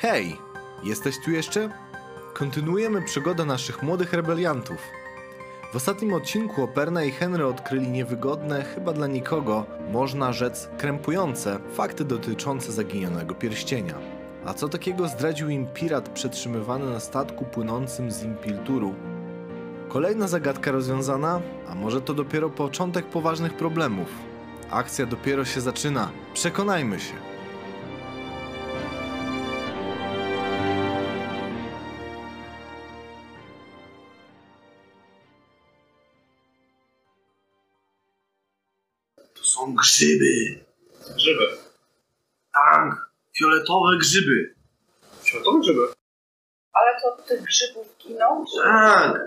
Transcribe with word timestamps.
Hej, 0.00 0.36
jesteś 0.84 1.16
tu 1.24 1.30
jeszcze? 1.30 1.70
Kontynuujemy 2.34 3.02
przygodę 3.02 3.44
naszych 3.44 3.82
młodych 3.82 4.12
rebeliantów. 4.12 4.76
W 5.72 5.76
ostatnim 5.76 6.12
odcinku 6.12 6.62
Operna 6.62 7.04
i 7.04 7.10
Henry 7.10 7.46
odkryli 7.46 7.88
niewygodne, 7.88 8.64
chyba 8.64 8.92
dla 8.92 9.06
nikogo, 9.06 9.66
można 9.92 10.32
rzec 10.32 10.68
krępujące, 10.78 11.58
fakty 11.74 12.04
dotyczące 12.04 12.72
zaginionego 12.72 13.34
pierścienia. 13.34 13.94
A 14.46 14.54
co 14.54 14.68
takiego 14.68 15.08
zdradził 15.08 15.48
im 15.48 15.66
pirat 15.66 16.08
przetrzymywany 16.08 16.90
na 16.90 17.00
statku 17.00 17.44
płynącym 17.44 18.10
z 18.10 18.22
Impilturu? 18.22 18.94
Kolejna 19.88 20.28
zagadka 20.28 20.72
rozwiązana, 20.72 21.40
a 21.68 21.74
może 21.74 22.00
to 22.00 22.14
dopiero 22.14 22.50
początek 22.50 23.06
poważnych 23.06 23.54
problemów. 23.56 24.08
Akcja 24.70 25.06
dopiero 25.06 25.44
się 25.44 25.60
zaczyna. 25.60 26.10
Przekonajmy 26.34 27.00
się. 27.00 27.27
Grzyby. 39.98 40.64
Grzyby. 41.16 41.46
Tak, 42.52 43.10
fioletowe 43.38 43.98
grzyby. 43.98 44.54
Światowe 45.24 45.60
grzyby. 45.60 45.80
Ale 46.72 47.00
to 47.02 47.22
tych 47.22 47.42
grzybów 47.42 47.96
giną? 47.98 48.44
Tak. 48.64 49.20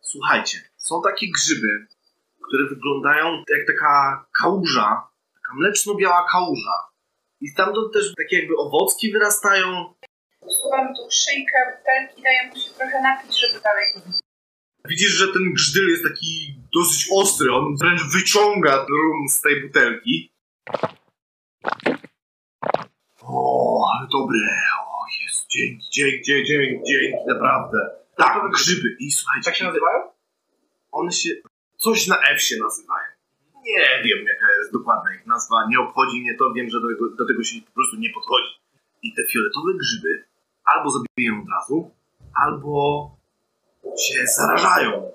Słuchajcie, 0.00 0.58
są 0.76 1.02
takie 1.02 1.26
grzyby, 1.30 1.86
które 2.46 2.68
wyglądają 2.68 3.44
jak 3.48 3.66
taka 3.66 4.24
kałuża, 4.40 5.08
taka 5.34 5.54
mleczno-biała 5.56 6.26
kałuża. 6.32 6.76
I 7.40 7.48
stamtąd 7.48 7.92
też 7.92 8.14
takie 8.16 8.38
jakby 8.38 8.56
owocki 8.56 9.12
wyrastają. 9.12 9.94
Schowamy 10.58 10.90
tu 10.96 11.10
szyjkę, 11.10 11.58
butelki, 11.76 12.22
daję 12.22 12.48
mu 12.48 12.56
się 12.56 12.70
trochę 12.70 13.02
napić, 13.02 13.40
żeby 13.40 13.60
dalej... 13.60 13.86
Widzisz, 14.84 15.10
że 15.12 15.32
ten 15.32 15.52
grzyl 15.52 15.88
jest 15.90 16.02
taki 16.02 16.61
dosyć 16.74 17.08
ostry, 17.16 17.52
on 17.54 17.76
wręcz 17.76 18.02
wyciąga 18.12 18.76
rum 18.76 19.28
z 19.28 19.40
tej 19.40 19.62
butelki. 19.62 20.32
O, 23.22 23.86
ale 23.94 24.08
dobre. 24.12 24.38
O, 24.86 25.04
jest. 25.22 25.46
Dzięki, 25.50 25.86
dzięki, 25.90 26.22
dzięki, 26.24 26.46
dzięki, 26.48 26.82
dzięki, 26.86 27.26
naprawdę. 27.28 27.78
Tak, 28.16 28.50
grzyby. 28.52 28.96
I 29.00 29.10
słuchajcie, 29.10 29.50
Jak 29.50 29.56
się 29.58 29.64
nazywają? 29.64 30.02
one 30.92 31.12
się. 31.12 31.30
Coś 31.76 32.06
na 32.06 32.16
F 32.20 32.42
się 32.42 32.56
nazywają. 32.56 33.06
Nie 33.64 34.02
wiem, 34.04 34.18
jaka 34.26 34.46
jest 34.58 34.72
dokładna 34.72 35.14
ich 35.14 35.26
nazwa. 35.26 35.66
Nie 35.68 35.80
obchodzi 35.80 36.20
mnie 36.20 36.36
to, 36.38 36.52
wiem, 36.52 36.70
że 36.70 36.80
do 36.80 36.88
tego, 36.88 37.10
do 37.16 37.26
tego 37.26 37.44
się 37.44 37.60
po 37.66 37.72
prostu 37.72 37.96
nie 37.96 38.10
podchodzi. 38.10 38.52
I 39.02 39.14
te 39.14 39.22
fioletowe 39.32 39.74
grzyby 39.74 40.24
albo 40.64 40.90
zabijają 40.90 41.42
od 41.42 41.48
razu, 41.48 41.90
albo 42.34 43.10
się 43.98 44.26
zarażają. 44.26 45.10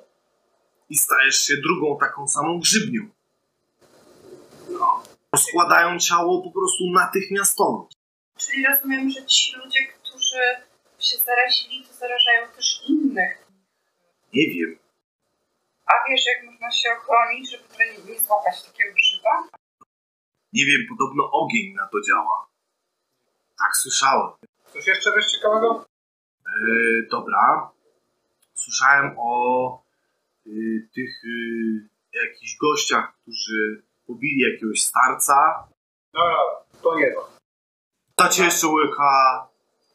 I 0.89 0.97
stajesz 0.97 1.37
się 1.41 1.53
drugą 1.57 1.97
taką 1.97 2.27
samą 2.27 2.59
grzybnią. 2.59 3.01
No. 4.69 5.03
Rozkładają 5.33 5.99
ciało 5.99 6.43
po 6.43 6.51
prostu 6.51 6.83
natychmiastowo. 6.93 7.89
Czyli 8.37 8.65
rozumiem, 8.65 9.09
że 9.09 9.25
ci 9.25 9.55
ludzie, 9.57 9.79
którzy 9.87 10.43
się 10.99 11.17
zarazili, 11.17 11.83
to 11.87 11.93
zarażają 11.93 12.47
też 12.55 12.81
innych. 12.89 13.47
Nie 14.33 14.49
wiem. 14.49 14.79
A 15.85 15.93
wiesz, 16.09 16.25
jak 16.25 16.51
można 16.51 16.71
się 16.71 16.89
ochronić, 16.97 17.51
żeby 17.51 17.63
nie, 17.79 18.13
nie 18.13 18.19
złapać 18.19 18.63
takiego 18.63 18.93
grzyba? 18.93 19.59
Nie 20.53 20.65
wiem, 20.65 20.81
podobno 20.89 21.31
ogień 21.31 21.73
na 21.73 21.87
to 21.87 21.97
działa. 22.07 22.47
Tak 23.59 23.77
słyszałem. 23.77 24.31
Coś 24.73 24.87
jeszcze 24.87 25.11
wiesz 25.15 25.31
ciekawego? 25.31 25.85
Yy, 26.45 27.07
dobra. 27.11 27.71
Słyszałem 28.53 29.15
o 29.17 29.86
tych 30.95 31.23
yy, 31.23 31.89
jakichś 32.13 32.57
gościach, 32.57 33.13
którzy 33.21 33.83
pobili 34.07 34.39
jakiegoś 34.51 34.81
starca. 34.81 35.67
No, 36.13 36.21
to 36.83 36.99
nie 36.99 37.11
to. 37.11 37.29
Dacie 38.17 38.43
jeszcze 38.43 38.67
łyka. 38.67 39.47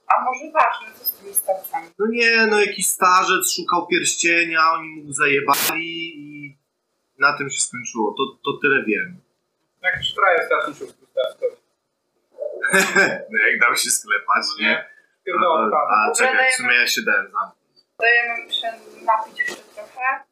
A 0.08 0.24
może 0.24 0.52
ważne, 0.52 0.98
co 0.98 1.04
z 1.04 1.12
tymi 1.12 1.34
starcami? 1.34 1.88
No 1.98 2.06
nie, 2.06 2.46
no 2.46 2.60
jakiś 2.60 2.86
starzec 2.86 3.52
szukał 3.56 3.86
pierścienia, 3.86 4.72
oni 4.72 4.88
mu 4.88 5.12
zajebali 5.12 6.12
i 6.16 6.56
na 7.18 7.38
tym 7.38 7.50
się 7.50 7.60
skończyło. 7.60 8.14
To, 8.16 8.38
to 8.44 8.58
tyle 8.62 8.84
wiem. 8.84 9.20
Jakiś 9.82 10.14
frajer 10.14 10.46
strasznie 10.46 10.74
się 10.74 10.92
no 13.30 13.38
jak 13.48 13.60
dał 13.60 13.76
się 13.76 13.90
sklepać, 13.90 14.44
nie? 14.60 14.88
Pierdolę 15.24 15.70
A, 15.76 16.10
a 16.10 16.12
czekaj, 16.12 16.52
w 16.52 16.54
sumie 16.54 16.74
ja 16.74 16.86
się 16.86 17.02
dałem 17.02 17.24
zamknąć. 17.24 17.78
Dajemy 17.98 18.44
mu 18.44 18.50
się 18.50 18.72
napić 19.04 19.38
jeszcze 19.38 19.62
trochę. 19.74 20.24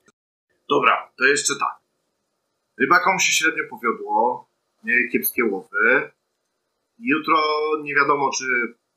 Dobra, 0.70 1.10
to 1.18 1.24
jeszcze 1.24 1.54
tak. 1.60 1.80
Rybakom 2.80 3.18
się 3.18 3.32
średnio 3.32 3.64
powiodło, 3.70 4.48
mieli 4.84 5.10
kiepskie 5.12 5.44
łowy. 5.44 6.10
Jutro 6.98 7.36
nie 7.82 7.94
wiadomo, 7.94 8.30
czy 8.38 8.44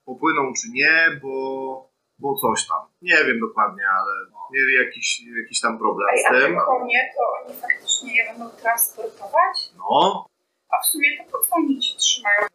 popłyną, 0.06 0.54
czy 0.62 0.70
nie, 0.70 1.20
bo, 1.22 1.90
bo 2.20 2.36
coś 2.36 2.68
tam. 2.68 2.82
Nie 3.02 3.26
wiem 3.26 3.40
dokładnie, 3.40 3.84
ale 3.90 4.12
mieli 4.52 4.74
jakiś, 4.74 5.22
jakiś 5.42 5.60
tam 5.62 5.78
problem 5.80 6.08
z 6.18 6.26
a 6.26 6.32
tym. 6.32 6.56
konie, 6.60 7.12
to 7.16 7.46
oni 7.46 7.62
faktycznie 7.62 8.16
je 8.16 8.26
będą 8.30 8.50
transportować? 8.50 9.56
No, 9.78 10.26
A 10.70 10.84
w 10.84 10.86
sumie 10.86 11.08
to 11.18 11.32
po 11.32 11.46
co 11.46 11.56
oni 11.56 11.80
ci 11.80 11.98
trzymają? 11.98 12.48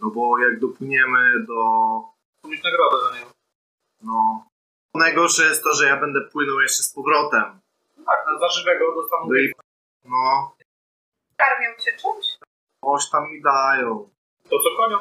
no 0.00 0.10
bo 0.10 0.38
jak 0.38 0.60
dopłyniemy 0.60 1.44
do... 1.46 1.60
Mieć 2.44 2.62
nagrodę 2.64 2.96
za 3.08 3.18
niego. 3.18 3.30
No... 4.02 4.46
Najgorsze 4.94 5.42
jest 5.42 5.62
to, 5.64 5.74
że 5.74 5.86
ja 5.86 5.96
będę 5.96 6.20
płynął 6.32 6.60
jeszcze 6.60 6.82
z 6.82 6.92
powrotem. 6.94 7.60
Tak, 8.10 8.26
na 8.26 8.38
zażywego 8.48 8.84
dostaną 8.94 9.26
No 9.28 9.38
i... 9.38 9.52
No, 10.04 10.54
Karmią 11.36 11.68
cię 11.78 11.90
czymś? 11.92 12.26
coś 12.84 13.10
tam 13.12 13.30
mi 13.30 13.42
dają. 13.42 14.10
to 14.50 14.56
co 14.64 14.70
konią. 14.76 14.98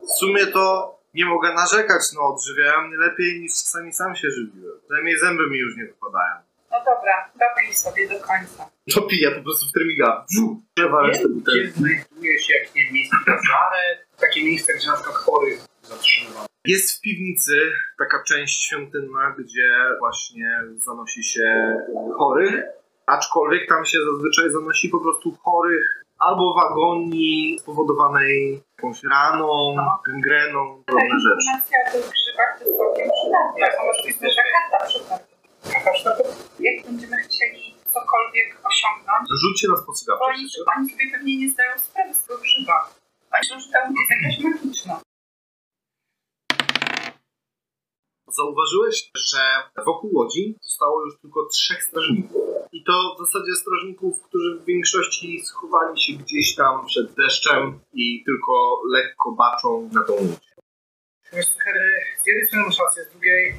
W 0.00 0.12
sumie 0.18 0.46
to 0.46 0.96
nie 1.14 1.24
mogę 1.26 1.52
narzekać, 1.54 2.02
no 2.14 2.20
odżywiałem 2.34 2.88
mnie 2.88 2.96
lepiej 2.96 3.40
niż 3.40 3.52
czasami 3.52 3.92
sam 3.92 4.16
się 4.16 4.28
żywiłem. 4.30 4.80
Przynajmniej 4.84 5.18
zęby 5.18 5.50
mi 5.50 5.58
już 5.58 5.76
nie 5.76 5.84
wypadają. 5.84 6.34
No 6.70 6.78
dobra, 6.78 7.30
dopij 7.34 7.74
sobie 7.74 8.08
do 8.08 8.14
końca. 8.20 8.70
To 8.94 9.02
piję 9.02 9.30
po 9.30 9.42
prostu 9.42 9.66
w 9.66 9.72
termiga. 9.72 10.26
Przewa 10.74 11.02
resztę 11.06 11.24
Gdzie 11.28 11.34
butelki. 11.34 11.70
znajduje 11.72 12.38
się 12.42 12.54
jakieś 12.58 12.90
miejsce 12.92 13.16
na 13.26 13.32
zaret? 13.36 14.06
Takie 14.20 14.44
miejsce, 14.44 14.74
gdzie 14.74 14.86
na 14.88 14.94
przykład 14.94 15.16
chorych 15.16 15.60
zatrzymywano. 15.82 16.46
Jest 16.66 16.98
w 16.98 17.00
piwnicy 17.00 17.56
taka 17.98 18.22
część 18.22 18.66
świątynna, 18.66 19.34
gdzie 19.38 19.70
właśnie 19.98 20.60
zanosi 20.76 21.24
się 21.24 21.76
chorych, 22.18 22.64
aczkolwiek 23.06 23.68
tam 23.68 23.84
się 23.84 23.98
zazwyczaj 24.12 24.50
zanosi 24.50 24.88
po 24.88 25.00
prostu 25.00 25.36
chorych 25.42 25.86
albo 26.18 26.54
w 26.54 26.58
agonii 26.58 27.58
spowodowanej 27.62 28.62
jakąś 28.76 29.02
raną, 29.04 29.74
No. 29.76 30.00
gangreną, 30.06 30.82
Ta 30.86 30.92
podobne 30.92 31.18
rzeczy. 31.20 31.36
informacja 31.36 31.78
o 31.88 31.92
tych 31.92 32.10
grzybach 32.12 32.58
to 32.58 32.64
jest 32.64 32.76
całkiem 32.78 33.08
przydatna. 33.16 33.66
To 33.78 33.86
może 33.86 34.02
być 34.06 34.20
nasza 34.20 34.42
karta 34.52 34.86
przypadku. 34.86 35.32
Jaka 35.74 35.92
czwarta? 35.98 36.22
Jak 36.60 36.86
będziemy 36.86 37.16
chcieli 37.16 37.62
cokolwiek 37.94 38.48
osiągnąć, 38.70 39.24
Rzućcie 39.42 39.68
na 39.68 39.76
spostrzegawczość. 39.76 40.28
oni, 40.30 40.48
oni 40.76 40.90
sobie 40.90 41.04
pewnie 41.12 41.32
nie 41.40 41.48
zdają 41.52 41.72
sprawy 41.78 42.14
z 42.14 42.20
tego 42.24 42.38
grzyba. 42.44 42.76
Oni 43.32 43.40
myślą, 43.42 43.60
że 43.60 43.66
ta 43.72 43.78
jest 43.98 44.10
jakaś 44.14 44.34
magiczna. 44.44 45.00
Zauważyłeś, 48.28 49.10
że 49.16 49.38
wokół 49.86 50.10
łodzi 50.14 50.56
zostało 50.62 51.04
już 51.04 51.20
tylko 51.20 51.46
trzech 51.46 51.82
strażników. 51.82 52.42
I 52.72 52.84
to 52.84 53.14
w 53.14 53.18
zasadzie 53.18 53.54
strażników, 53.54 54.22
którzy 54.22 54.58
w 54.58 54.64
większości 54.64 55.42
schowali 55.44 56.00
się 56.00 56.12
gdzieś 56.12 56.54
tam 56.54 56.86
przed 56.86 57.14
deszczem 57.14 57.80
i 57.92 58.24
tylko 58.24 58.82
lekko 58.92 59.32
baczą 59.32 59.90
na 59.92 60.04
tą 60.04 60.12
łódź. 60.12 60.46
Wiesz, 61.32 61.46
Henry, 61.64 61.90
z 62.22 62.26
jednej 62.26 62.46
strony 62.46 62.66
masz 62.66 62.78
rację, 62.78 63.04
z 63.04 63.10
drugiej 63.10 63.54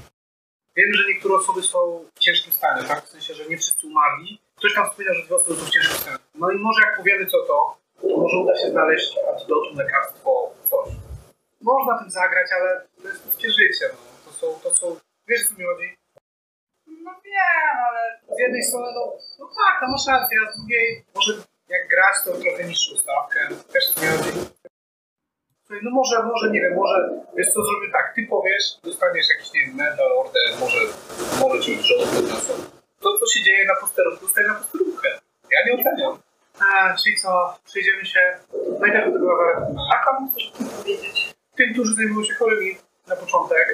wiem, 0.77 0.94
że 0.94 1.03
niektóre 1.07 1.36
osoby 1.36 1.63
są 1.63 2.06
w 2.15 2.19
ciężkim 2.19 2.53
stanie, 2.53 2.83
tak? 2.83 3.06
W 3.06 3.09
sensie, 3.09 3.33
że 3.33 3.45
nie 3.45 3.57
wszyscy 3.57 3.88
umarli. 3.88 4.41
Ktoś 4.56 4.74
tam 4.74 4.86
wspominał, 4.89 5.15
że 5.15 5.25
dwie 5.25 5.36
osoby 5.36 5.59
są 5.59 5.65
w 5.65 5.69
ciężkim 5.69 5.97
stanie. 5.97 6.18
No 6.36 6.51
i 6.51 6.57
może 6.57 6.81
jak 6.81 6.97
powiemy 6.97 7.25
co 7.25 7.38
to, 7.47 7.77
to 8.01 8.18
może 8.18 8.38
uda 8.38 8.57
się 8.62 8.69
znaleźć 8.69 9.18
antidotum, 9.33 9.77
lekarstwo, 9.77 10.53
coś. 10.69 10.94
Można 11.62 12.00
tym 12.00 12.09
zagrać, 12.09 12.47
ale 12.51 12.88
to 13.01 13.07
jest 13.07 13.25
ludzkie 13.25 13.50
życie, 13.51 13.86
no. 13.94 14.16
Są, 14.39 14.60
to 14.63 14.75
są... 14.75 15.00
Wiesz, 15.28 15.48
co 15.48 15.54
mi 15.57 15.66
chodzi? 15.66 15.98
No 16.88 17.12
wiem, 17.25 17.75
ale 17.88 18.01
Z 18.36 18.39
jednej 18.39 18.63
strony, 18.63 18.88
no, 18.95 19.13
no 19.39 19.45
tak, 19.45 19.75
no 19.81 19.88
masz 19.92 20.07
rację, 20.07 20.38
a 20.48 20.51
z 20.51 20.57
drugiej, 20.57 21.06
może 21.16 21.34
jak 21.68 21.88
grać, 21.88 22.16
to 22.25 22.31
trochę 22.42 22.63
niższą 22.63 22.98
stawkę. 22.98 23.39
Też 23.74 23.84
co 23.94 24.01
mi 24.01 24.07
chodzi? 24.07 24.31
Słuchaj, 25.66 25.80
No 25.84 25.92
może, 25.92 26.24
może, 26.24 26.51
nie 26.51 26.62
wiem, 26.62 26.75
może, 26.75 27.10
wiesz 27.38 27.48
co, 27.54 27.60
zrobię 27.66 27.92
tak, 27.92 28.13
ty 28.16 28.28
powiesz, 28.30 28.63
dostaniesz 28.84 29.30
jakiś, 29.30 29.54
nie 29.54 29.62
wiem, 29.66 29.75
medal, 29.75 30.12
order, 30.18 30.42
może, 30.60 30.80
może 31.42 31.63
ci 31.63 31.84
rząd 31.84 32.10
podniosą. 32.16 32.54
To, 33.01 33.18
co 33.19 33.25
się 33.34 33.44
dzieje 33.44 33.66
na 33.66 33.75
posterunku, 33.75 34.25
zostaje 34.25 34.48
na 34.48 34.56
posterunkę. 34.56 35.10
Ja 35.51 35.60
nie 35.66 35.74
oceniam. 35.81 36.19
A, 36.60 36.95
czyli 36.95 37.18
co, 37.18 37.57
przejdziemy 37.66 38.06
się 38.06 38.38
najpierw 38.80 39.06
do 39.06 39.12
tego 39.13 39.31
awarytu. 39.34 39.80
a 39.94 40.06
komu 40.06 40.31
chcesz 40.31 40.51
o 40.54 40.57
tym 40.57 40.68
powiedzieć? 40.69 41.34
Tym, 41.56 41.74
którzy 41.74 41.95
zajmują 41.95 42.25
się 42.25 42.34
chorymi, 42.34 42.78
na 43.07 43.16
początek, 43.16 43.68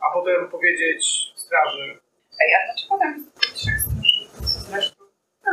a 0.00 0.12
potem 0.14 0.48
powiedzieć 0.48 1.32
straży. 1.36 1.98
Ej, 2.40 2.54
a 2.54 2.58
dlaczego 2.66 2.98
tam 2.98 3.14
jest 3.14 3.34
tylko 3.34 3.54
trzech 3.56 3.80
strażników? 3.80 4.38
Co 4.52 4.60
zresztą 4.60 5.04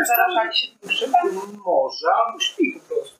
zarażali 0.08 0.58
się 0.58 0.68
tym 0.68 0.90
grzybem? 0.90 1.22
Może, 1.66 2.08
albo 2.14 2.40
śpi 2.40 2.80
po 2.80 2.96
prostu. 2.96 3.20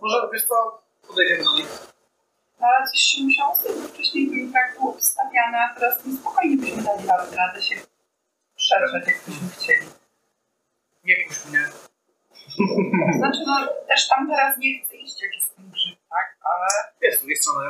Może, 0.00 0.28
wiesz 0.32 0.44
co, 0.44 0.82
podejdziemy 1.08 1.44
do 1.44 1.52
nich. 1.52 1.68
No 2.60 2.66
ale 2.66 2.86
coś 2.86 3.00
się 3.00 3.22
musiało 3.22 3.54
stać, 3.56 3.72
bo 3.82 3.88
wcześniej 3.88 4.26
bym 4.30 4.52
tak 4.52 4.74
było 4.78 4.92
ustawiane, 4.92 5.58
a 5.58 5.74
teraz 5.74 6.02
tym 6.02 6.16
spokojnie 6.16 6.56
byśmy 6.56 6.82
dali 6.82 7.06
radę, 7.08 7.36
radę 7.36 7.62
się 7.62 7.74
przetrzeć, 8.56 9.06
jakbyśmy 9.06 9.48
chcieli. 9.56 9.86
Nie 11.04 11.24
kuś 11.24 11.44
mnie. 11.44 11.64
Znaczy, 13.18 13.38
no 13.46 13.66
też 13.88 14.08
tam 14.08 14.28
teraz 14.30 14.58
nie 14.58 14.84
chcę 14.84 14.96
iść, 14.96 15.22
jak 15.22 15.34
jest 15.34 15.56
ten 15.56 15.70
grzyb, 15.70 15.98
tak? 16.10 16.36
Ale 16.42 16.68
Wiesz, 17.00 17.14
z 17.16 17.18
drugiej 17.18 17.36
strony, 17.36 17.66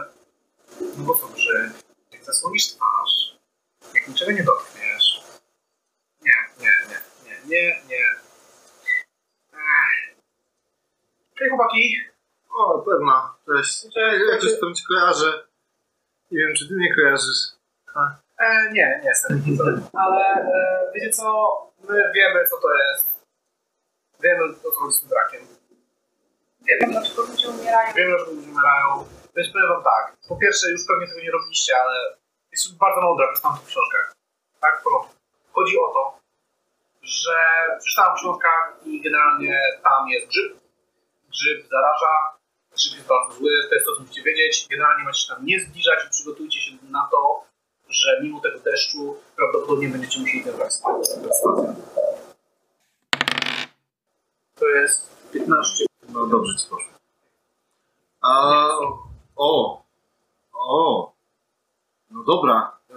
no 0.81 1.05
bo 1.05 1.15
co, 1.15 1.37
że 1.37 1.71
jak 2.13 2.25
zasłonisz 2.25 2.67
twarz, 2.67 3.39
jak 3.95 4.09
niczego 4.09 4.33
nie 4.33 4.43
dotkniesz. 4.43 5.21
Nie, 6.23 6.33
nie, 6.61 6.73
nie, 6.89 7.01
nie, 7.31 7.41
nie, 7.47 7.83
nie. 7.89 8.05
Ech. 9.53 10.17
Hej 11.39 11.49
chłopaki, 11.49 11.97
O, 12.59 12.79
pewna. 12.79 13.35
Cześć. 13.47 13.83
Cześć, 13.83 14.21
ja 14.39 14.51
coś 14.51 14.61
tam 14.61 14.73
kojarzę. 14.89 15.31
Nie 16.31 16.39
wiem, 16.39 16.55
czy 16.57 16.69
ty 16.69 16.75
mnie 16.75 16.95
kojarzysz. 16.95 17.41
E, 18.39 18.73
nie, 18.73 19.01
nie 19.03 19.09
jestem. 19.09 19.43
Ale 19.93 20.25
e, 20.25 20.93
wiecie 20.95 21.11
co? 21.11 21.57
My 21.89 22.13
wiemy, 22.15 22.49
co 22.51 22.57
to 22.57 22.69
jest. 22.75 23.27
Wiemy, 24.23 24.55
co 24.63 24.91
z 24.91 25.01
tym 25.01 25.09
brakiem. 25.09 25.41
wiemy, 26.67 26.93
dlaczego 26.93 27.23
ludzie 27.23 27.49
umierają. 27.49 27.95
Wiemy, 27.95 28.19
że 28.19 28.25
ludzie 28.25 28.51
umierają. 28.51 29.05
Więc 29.37 29.53
powiem 29.53 29.69
wam 29.69 29.83
tak. 29.85 30.17
Po 30.29 30.37
pierwsze, 30.37 30.71
już 30.71 30.87
pewnie 30.89 31.07
tego 31.07 31.21
nie 31.21 31.31
robiliście, 31.31 31.73
ale 31.83 31.97
jest 32.53 32.79
bardzo 32.79 33.01
mądre, 33.01 33.27
przeczytałem 33.27 33.59
to 33.59 33.65
w 33.65 33.67
książkach. 33.67 34.15
Tak, 34.61 34.81
w 34.81 34.83
porządku. 34.85 35.15
Chodzi 35.53 35.79
o 35.79 35.89
to, 35.95 36.21
że 37.03 37.37
przeczytałem 37.79 38.17
w 38.17 38.21
książkach 38.21 38.77
i 38.85 39.03
generalnie 39.03 39.61
tam 39.83 40.09
jest 40.09 40.27
grzyb. 40.29 40.53
Grzyb 41.31 41.69
zaraża. 41.69 42.38
Grzyb 42.79 42.95
jest 42.95 43.09
bardzo 43.09 43.33
zły, 43.39 43.51
to 43.69 43.75
jest 43.75 43.87
to, 43.87 43.95
co 43.97 44.01
musicie 44.03 44.23
wiedzieć. 44.23 44.67
Generalnie 44.71 45.05
macie 45.05 45.21
się 45.21 45.35
tam 45.35 45.47
nie 45.47 45.61
zbliżać 45.61 45.99
i 46.07 46.11
przygotujcie 46.11 46.61
się 46.61 46.73
na 46.91 47.09
to, 47.11 47.43
że 47.89 48.21
mimo 48.23 48.41
tego 48.41 48.59
deszczu 48.59 49.17
prawdopodobnie 49.37 49.89
będziecie 49.89 50.21
musieli 50.21 50.45
ten 50.45 50.55
spać. 50.71 51.09
To 51.09 51.27
jest 51.27 51.41
stacja. 51.41 51.75
To 54.55 54.67
jest 54.69 55.11
15. 55.33 55.85
No 56.09 56.27
dobrze 56.27 56.57
ci 56.59 56.69
poszło. 56.71 56.93
A, 58.21 58.69
o, 59.37 59.83
o, 60.55 61.13
no 62.11 62.25
dobra, 62.25 62.73
y, 62.91 62.95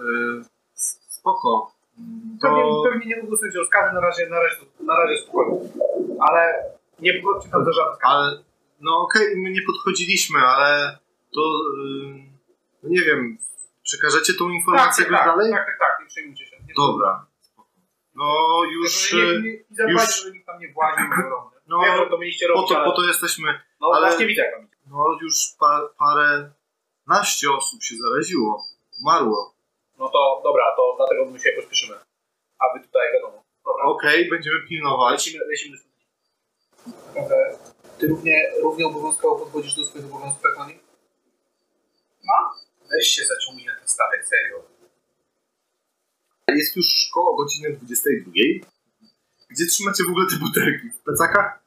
spoko. 1.08 1.72
Mm, 1.98 2.38
Pewnie, 2.42 2.62
To, 2.62 2.82
pewnie 2.90 3.06
nie 3.06 3.22
wygłosujecie 3.22 3.58
rozkazy, 3.58 3.94
na 3.94 4.00
razie, 4.00 4.26
na 4.28 4.40
razie, 4.42 4.56
na 4.80 4.96
razie 4.96 5.22
spokojnie. 5.22 5.58
Ale 6.20 6.64
nie 6.98 7.14
podchodźcie 7.14 7.50
tam 7.50 7.64
do 7.64 7.72
żadnych 7.72 7.98
ale, 8.02 8.42
no 8.82 9.00
okej, 9.00 9.36
my 9.36 9.50
nie 9.50 9.62
podchodziliśmy, 9.62 10.38
ale 10.38 10.98
to, 11.34 11.40
y, 11.40 12.32
no 12.82 12.88
nie 12.88 13.00
wiem, 13.02 13.38
przekażecie 13.82 14.34
tą 14.34 14.48
informację 14.50 15.04
tak, 15.04 15.12
jakoś 15.12 15.26
tak, 15.26 15.36
dalej? 15.36 15.52
tak, 15.52 15.66
tak, 15.66 15.78
tak, 15.78 16.00
nie 16.00 16.06
przejmujcie 16.06 16.46
się. 16.46 16.56
Nie 16.68 16.74
Dobra. 16.76 17.26
No 18.14 18.24
już, 18.72 19.12
Nie, 19.12 19.18
nie, 19.18 19.86
nie 19.86 19.92
już- 19.92 20.22
żeby 20.22 20.32
nikt 20.32 20.46
tam 20.46 20.60
nie 20.60 20.72
właził. 20.72 21.04
No, 21.66 21.80
Wiem, 21.82 22.08
to 22.10 22.18
mieliście 22.18 22.46
po 22.46 22.52
robić, 22.54 22.68
to, 22.68 22.76
ale... 22.76 22.84
po 22.84 22.92
to 22.96 23.08
jesteśmy, 23.08 23.60
No 23.80 23.90
ale- 23.94 24.06
właśnie 24.06 24.26
widzę, 24.26 24.42
no 24.86 25.18
już 25.22 25.34
pa, 25.60 25.88
parę, 25.98 26.50
naście 27.06 27.50
osób 27.50 27.82
się 27.82 27.94
zaraziło, 27.96 28.64
umarło. 29.00 29.54
No 29.98 30.08
to 30.08 30.40
dobra, 30.44 30.64
to 30.76 30.94
dlatego 30.96 31.24
my 31.30 31.38
się 31.40 31.50
pośpieszymy. 31.56 31.94
A 32.58 32.64
wy 32.78 32.84
tutaj 32.84 33.12
wiadomo. 33.14 33.44
Dobra, 33.64 33.84
Okej, 33.84 34.28
będziemy 34.28 34.60
pilnować. 34.68 35.12
lecimy, 35.26 35.44
lecimy 35.50 35.76
Naprawdę, 36.86 37.58
Ty 38.02 38.08
równie, 38.08 38.50
równie 38.62 38.86
obowiązkowo 38.86 39.36
podchodzisz 39.36 39.74
do 39.74 39.86
swoich 39.86 40.04
obowiązków 40.04 40.42
jak 40.44 40.60
oni? 40.60 40.78
No. 42.24 42.34
Weź 42.90 43.06
się 43.06 43.22
zaciągnij 43.24 43.66
na 43.66 43.74
ten 43.76 43.88
statek, 43.88 44.26
serio. 44.26 44.62
Jest 46.48 46.76
już 46.76 47.10
koło 47.14 47.36
godziny 47.36 47.72
22. 47.72 48.32
Gdzie 49.50 49.66
trzymacie 49.66 50.04
w 50.04 50.10
ogóle 50.10 50.26
te 50.30 50.36
butelki? 50.36 50.88
W 50.90 50.98
plecakach? 51.02 51.62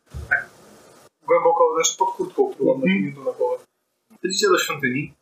Głęboko, 1.27 1.63
znaczy 1.75 1.97
pod 1.97 2.09
kurtką, 2.15 2.53
którą 2.53 2.77
mam 2.77 2.89
Mhm. 2.89 3.25
na 3.25 3.31
głowę. 3.31 3.63
Chodzicie 4.21 4.47
do 4.47 4.59
świątyni. 4.59 5.13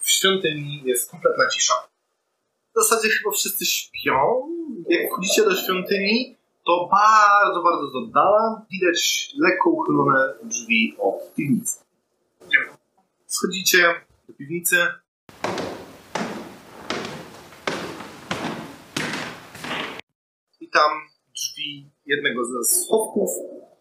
W 0.00 0.10
świątyni 0.10 0.82
jest 0.84 1.10
kompletna 1.10 1.48
cisza. 1.48 1.74
W 2.74 2.82
zasadzie 2.82 3.08
chyba 3.08 3.30
wszyscy 3.30 3.66
śpią. 3.66 4.48
Jak 4.88 5.10
wchodzicie 5.12 5.44
do 5.44 5.56
świątyni, 5.56 6.36
to 6.66 6.88
bardzo, 6.90 7.62
bardzo 7.62 7.90
z 7.90 7.96
oddala 7.96 8.66
widać 8.70 9.30
lekko 9.38 9.70
uchylone 9.70 10.34
drzwi 10.42 10.96
od 10.98 11.34
piwnicy. 11.34 11.84
Schodzicie 13.26 13.94
do 14.28 14.34
piwnicy. 14.34 14.86
I 20.60 20.70
tam 20.70 20.90
drzwi 21.34 21.90
jednego 22.06 22.44
ze 22.44 22.64
schowków 22.64 23.30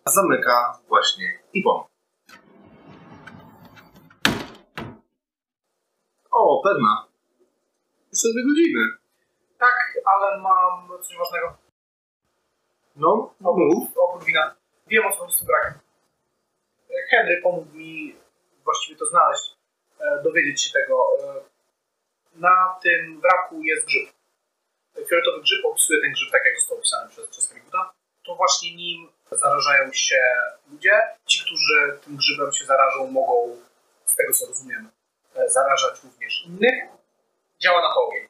zamyka 0.06 0.80
właśnie 0.88 1.40
Iwon. 1.54 1.84
O, 6.32 6.62
pewna. 6.64 7.08
Jeszcze 8.12 8.28
dwie 8.34 8.44
godziny. 8.44 8.80
Tak, 9.60 9.94
ale 10.06 10.42
mam 10.42 10.90
coś 11.02 11.18
ważnego. 11.18 11.61
No, 13.02 13.34
no 13.42 13.54
mów. 13.54 13.98
Oprócz 13.98 14.26
wina. 14.26 14.56
Wiem 14.88 15.06
o 15.06 15.12
co 15.12 15.18
chodzi 15.18 15.34
z 15.36 15.38
tym 15.38 15.48
brakiem. 15.48 15.74
Henry 17.10 17.42
pomógł 17.44 17.74
mi 17.78 18.16
właściwie 18.64 19.00
to 19.00 19.06
znaleźć, 19.06 19.44
e, 20.00 20.24
dowiedzieć 20.24 20.62
się 20.64 20.74
tego. 20.74 21.08
E, 21.24 21.42
Na 22.36 22.80
tym 22.84 23.22
wraku 23.22 23.62
jest 23.64 23.86
grzyb. 23.86 24.10
Fioletowy 25.10 25.42
grzyb 25.42 25.66
opisuje 25.66 26.02
ten 26.02 26.12
grzyb 26.12 26.32
tak, 26.32 26.42
jak 26.46 26.60
został 26.60 26.78
opisany 26.78 27.10
przez, 27.10 27.28
przez. 27.28 27.54
To 28.26 28.36
właśnie 28.36 28.76
nim 28.76 29.10
zarażają 29.32 29.94
się 29.94 30.22
ludzie. 30.72 31.02
Ci, 31.26 31.44
którzy 31.46 32.00
tym 32.06 32.18
grzybem 32.18 32.52
się 32.54 32.66
zarażą, 32.66 33.08
mogą, 33.12 33.58
z 34.06 34.16
tego 34.16 34.34
co 34.34 34.48
rozumiem, 34.48 34.90
e, 35.36 35.50
zarażać 35.50 36.04
również 36.04 36.46
innych. 36.46 36.84
Działa 37.60 37.82
na 37.82 37.94
to 37.94 38.08
ogień. 38.08 38.28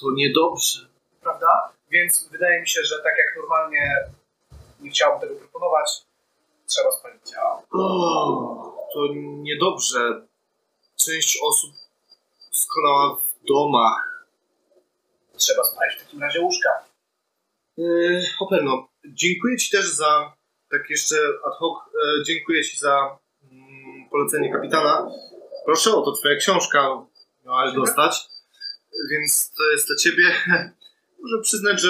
To 0.00 0.06
niedobrze. 0.14 0.80
prawda? 1.22 1.72
Więc 1.94 2.28
wydaje 2.32 2.60
mi 2.60 2.68
się, 2.68 2.80
że 2.84 2.98
tak 3.02 3.14
jak 3.18 3.36
normalnie 3.36 4.10
nie 4.80 4.90
chciałbym 4.90 5.20
tego 5.20 5.40
proponować, 5.40 5.90
trzeba 6.66 6.90
spalić 6.92 7.30
ciało. 7.30 7.62
O, 7.70 8.88
to 8.94 9.00
niedobrze. 9.16 10.26
Część 10.96 11.38
osób 11.42 11.70
skonała 12.52 13.16
w 13.16 13.46
domach. 13.48 14.26
Trzeba 15.36 15.64
spalić 15.64 15.94
w 15.94 16.04
takim 16.04 16.22
razie 16.22 16.40
łóżka. 16.40 16.70
Yy, 17.76 18.22
Operno, 18.40 18.88
dziękuję 19.04 19.56
Ci 19.56 19.70
też 19.70 19.86
za, 19.86 20.32
tak 20.70 20.90
jeszcze 20.90 21.16
ad 21.46 21.54
hoc, 21.54 21.78
e, 21.78 22.24
dziękuję 22.24 22.64
Ci 22.64 22.78
za 22.78 23.18
mm, 23.52 24.08
polecenie 24.10 24.52
kapitana. 24.52 25.10
Proszę, 25.64 25.90
oto 25.90 26.12
Twoja 26.12 26.36
książka 26.36 27.06
miałaś 27.44 27.74
dostać, 27.74 28.28
więc 29.10 29.52
to 29.56 29.62
jest 29.72 29.86
dla 29.86 29.96
Ciebie. 29.96 30.24
Muszę 31.24 31.42
przyznać, 31.42 31.80
że 31.80 31.88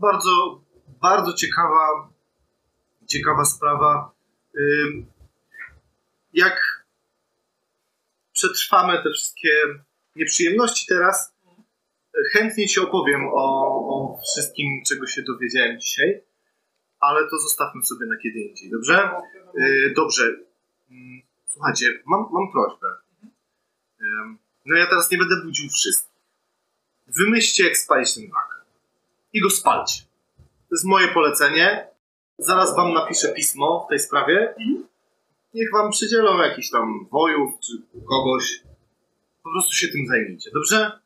bardzo, 0.00 0.60
bardzo 0.86 1.32
ciekawa, 1.32 2.12
ciekawa 3.06 3.44
sprawa. 3.44 4.12
Jak 6.32 6.86
przetrwamy 8.32 9.02
te 9.02 9.10
wszystkie 9.10 9.50
nieprzyjemności 10.16 10.86
teraz, 10.88 11.34
chętnie 12.32 12.68
Ci 12.68 12.80
opowiem 12.80 13.28
o, 13.32 13.44
o 13.88 14.18
wszystkim, 14.22 14.82
czego 14.88 15.06
się 15.06 15.22
dowiedziałem 15.22 15.80
dzisiaj, 15.80 16.22
ale 17.00 17.20
to 17.30 17.38
zostawmy 17.38 17.84
sobie 17.84 18.06
na 18.06 18.16
kiedy 18.16 18.38
indziej, 18.38 18.70
dobrze? 18.70 19.10
Yy, 19.54 19.92
dobrze. 19.96 20.24
Mm, 20.90 21.22
Słuchajcie, 21.46 22.02
mam, 22.06 22.26
mam 22.32 22.52
prośbę. 22.52 22.86
No 24.66 24.76
ja 24.76 24.86
teraz 24.86 25.10
nie 25.10 25.18
będę 25.18 25.34
budził 25.44 25.68
wszystkich. 25.70 26.10
Wymyślcie, 27.06 27.64
jak 27.64 27.76
spalić 27.76 28.14
ten. 28.14 28.59
I 29.32 29.40
go 29.40 29.50
spalcie. 29.50 30.02
To 30.38 30.74
jest 30.74 30.84
moje 30.84 31.08
polecenie. 31.08 31.88
Zaraz 32.38 32.76
wam 32.76 32.92
napiszę 32.92 33.32
pismo 33.32 33.84
w 33.86 33.88
tej 33.88 33.98
sprawie. 33.98 34.54
Niech 35.54 35.72
wam 35.72 35.90
przydzielą 35.90 36.38
jakiś 36.38 36.70
tam 36.70 37.08
wojów 37.10 37.60
czy 37.60 37.72
kogoś. 38.08 38.62
Po 39.42 39.50
prostu 39.50 39.72
się 39.72 39.88
tym 39.88 40.06
zajmijcie, 40.06 40.50
dobrze? 40.54 41.00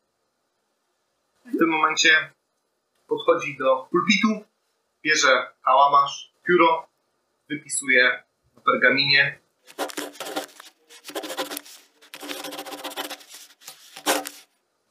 W 1.54 1.58
tym 1.58 1.68
momencie 1.68 2.32
podchodzi 3.06 3.56
do 3.58 3.88
pulpitu, 3.90 4.28
bierze 5.02 5.46
kałamarz, 5.64 6.32
pióro, 6.46 6.86
wypisuje 7.48 8.22
na 8.56 8.60
pergaminie. 8.60 9.38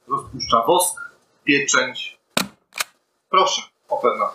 Odpuszcza 0.08 0.62
wosk, 0.66 1.00
pieczęć. 1.44 2.18
Proszę, 3.34 3.62
Operna. 3.88 4.32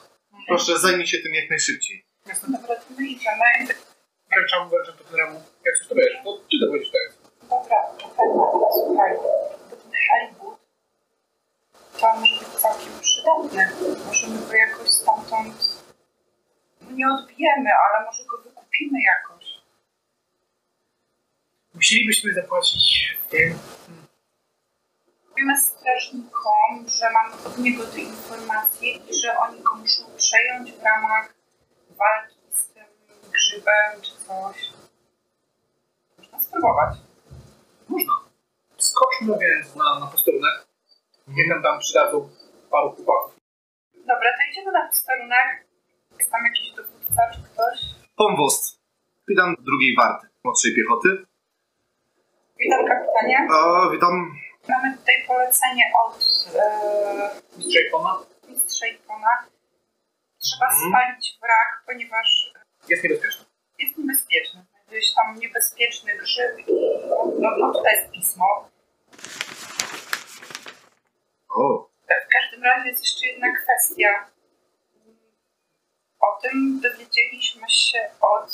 Proszę, 0.48 0.80
zajmij 0.80 1.08
się 1.08 1.18
tym 1.18 1.34
jak 1.34 1.50
najszybciej. 1.50 2.06
Dobra, 2.48 2.76
to 2.76 2.86
my 2.98 3.08
idziemy. 3.08 3.44
Wręczam, 4.32 4.70
wręczam 4.70 4.98
to 4.98 5.04
temu. 5.04 5.44
Jak 5.66 5.78
coś 5.78 5.88
to 5.88 5.96
wiesz, 5.96 6.14
to 6.24 6.38
ty 6.38 6.58
to 6.62 6.72
będziesz 6.72 6.92
teraz. 6.92 7.14
Dobra, 7.50 7.78
słuchaj, 8.74 9.16
to 9.70 9.76
ten 9.76 9.92
halibut 10.10 10.60
to 12.00 12.16
może 12.16 12.36
być 12.36 12.48
całkiem 12.48 12.94
przydatny. 13.02 14.06
Możemy 14.06 14.48
go 14.48 14.54
jakoś 14.54 14.90
stamtąd 14.90 15.84
no 16.82 16.92
nie 16.92 17.08
odbijemy, 17.08 17.70
ale 17.84 18.06
może 18.06 18.24
go 18.26 18.38
wykupimy 18.38 19.00
jakoś. 19.02 19.46
Musielibyśmy 21.74 22.34
zapłacić 22.34 23.18
tym. 23.30 23.60
Powiemy 25.40 25.62
strażnikom, 25.62 26.88
że 27.00 27.10
mamy 27.12 27.34
od 27.48 27.58
niego 27.58 27.84
te 27.86 28.00
informacje 28.00 28.92
i 28.92 29.14
że 29.14 29.40
oni 29.40 29.62
go 29.62 29.76
muszą 29.76 30.04
przejąć 30.18 30.72
w 30.72 30.84
ramach 30.84 31.34
walki 31.90 32.36
z 32.52 32.68
tym 32.68 32.84
grzybem 33.32 34.02
czy 34.02 34.12
coś. 34.12 34.58
Można 36.18 36.40
spróbować. 36.40 36.98
Można. 37.90 38.14
Skoczmy 38.78 39.38
więc 39.42 39.76
na, 39.76 40.00
na 40.00 40.08
posterunek. 40.08 40.68
Niech 41.28 41.48
nam 41.48 41.64
tam 41.64 41.80
przydadzą 41.80 42.30
paru 42.72 42.90
chłopaków. 42.92 43.36
Dobra, 43.96 44.30
to 44.38 44.52
idziemy 44.52 44.72
na 44.72 44.88
posterunek. 44.88 45.66
Jest 46.20 46.32
tam 46.32 46.42
jakiś 46.46 46.72
dowódca 46.72 47.22
czy 47.34 47.42
ktoś? 47.42 47.80
Pomwost. 48.16 48.80
Witam 49.28 49.56
drugiej 49.60 49.96
warty, 49.96 50.28
młodszej 50.44 50.76
piechoty. 50.76 51.26
Witam 52.60 52.88
kapitanie. 52.88 53.48
A, 53.52 53.90
witam. 53.92 54.40
Mamy 54.70 54.98
tutaj 54.98 55.16
polecenie 55.28 55.84
od 56.06 56.18
e, 56.56 57.30
Mistrza 57.58 57.80
Ipona. 57.88 58.20
mistrza 58.50 58.88
Ipona. 58.88 59.46
Trzeba 60.40 60.66
Mhm. 60.66 60.90
spalić 60.92 61.38
wrak, 61.42 61.84
ponieważ 61.86 62.54
Jest 62.90 63.04
niebezpieczny. 63.04 63.46
jest 63.80 63.98
niebezpieczny. 63.98 64.66
Znajduje 64.74 65.02
się 65.02 65.16
tam 65.16 65.40
niebezpieczny 65.40 66.18
grzyb 66.18 66.60
i 66.68 66.74
no, 67.40 67.50
no 67.60 67.74
tutaj 67.74 67.96
jest 67.96 68.12
pismo. 68.12 68.70
O, 71.50 71.90
W 72.06 72.34
każdym 72.34 72.64
razie 72.64 72.90
jest 72.90 73.02
jeszcze 73.04 73.28
jedna 73.28 73.48
kwestia. 73.64 74.26
O 76.20 76.40
tym 76.42 76.80
dowiedzieliśmy 76.82 77.70
się 77.70 78.10
od 78.22 78.52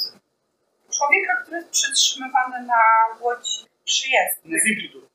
człowieka, 0.97 1.33
który 1.43 1.57
jest 1.57 1.69
przetrzymywany 1.71 2.61
na 2.67 2.81
łodzi 3.19 3.65
przyjezdnej. 3.85 4.59
Z 4.59 4.65
Implitur. 4.67 5.09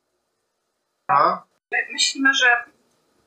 A? 1.13 1.43
My- 1.73 1.93
Myślimy, 1.93 2.35
że 2.35 2.65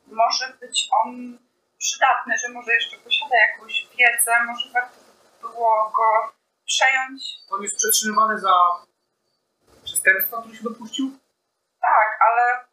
może 0.07 0.53
być 0.61 0.89
on 1.05 1.37
przydatny, 1.79 2.33
że 2.37 2.49
może 2.49 2.73
jeszcze 2.73 2.97
posiada 2.97 3.35
jakąś 3.49 3.87
wiedzę, 3.97 4.31
może 4.47 4.69
warto 4.73 4.95
by 5.41 5.49
było 5.49 5.91
go 5.95 6.33
przejąć. 6.65 7.23
On 7.51 7.63
jest 7.63 7.77
przetrzymywany 7.77 8.39
za 8.39 8.53
przestępstwa, 9.83 10.41
które 10.41 10.55
się 10.55 10.63
dopuścił, 10.63 11.11
Tak, 11.81 12.19
ale 12.21 12.65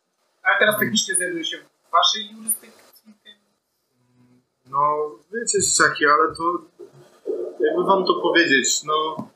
ale 0.43 0.59
teraz 0.59 0.79
technicznie 0.81 1.15
znajduje 1.15 1.45
się 1.45 1.59
w 1.59 1.91
waszej 1.91 2.31
jurysdykcji. 2.37 2.81
No, 4.67 5.11
wiecie, 5.33 5.61
dzieciaki, 5.63 6.05
ale 6.07 6.37
to 6.37 6.43
jakby 7.61 7.85
wam 7.85 8.05
to 8.07 8.21
powiedzieć, 8.23 8.83
no 8.85 9.29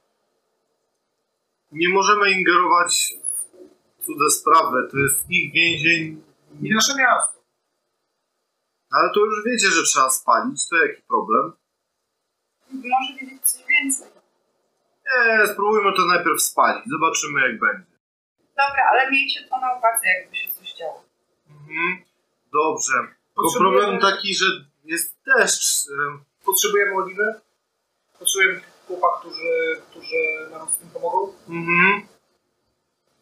nie 1.73 1.89
możemy 1.89 2.31
ingerować 2.31 3.15
w 3.24 3.24
cudze 4.05 4.31
sprawy, 4.31 4.89
to 4.91 4.99
jest 4.99 5.31
ich 5.31 5.53
więzień, 5.53 6.23
I 6.63 6.75
nasze 6.75 6.95
miasto. 6.99 7.39
ale 8.91 9.11
to 9.15 9.21
już 9.21 9.45
wiecie, 9.47 9.71
że 9.71 9.83
trzeba 9.83 10.11
spalić, 10.11 10.69
to 10.69 10.77
jaki 10.77 11.03
problem? 11.03 11.53
może 12.73 13.13
wiedzieć 13.21 13.43
coś 13.43 13.67
więcej. 13.67 14.09
Nie, 15.07 15.47
spróbujmy 15.53 15.93
to 15.97 16.05
najpierw 16.07 16.43
spalić, 16.43 16.85
zobaczymy 16.87 17.41
jak 17.41 17.59
będzie. 17.61 17.95
Dobra, 18.57 18.83
ale 18.91 19.11
miejcie 19.11 19.41
to 19.51 19.61
na 19.61 19.79
uwadze, 19.79 20.07
jakby 20.21 20.37
się 20.37 20.51
coś 20.51 20.75
działo. 20.75 21.05
Mhm. 21.51 22.05
Dobrze, 22.53 22.93
Potrzebujemy- 23.35 23.79
problem 23.81 24.01
taki, 24.01 24.35
że 24.35 24.47
jest 24.85 25.17
deszcz, 25.27 25.89
em, 25.91 26.25
Potrzebujemy 26.45 26.95
oliwy. 26.95 27.41
Potrzebujemy 28.19 28.61
chłopak, 28.87 29.21
którzy, 29.21 29.81
którzy 29.91 30.51
nam 30.51 30.69
z 30.71 30.77
tym 30.77 30.91
pomogą. 30.91 31.33
mhm. 31.49 32.07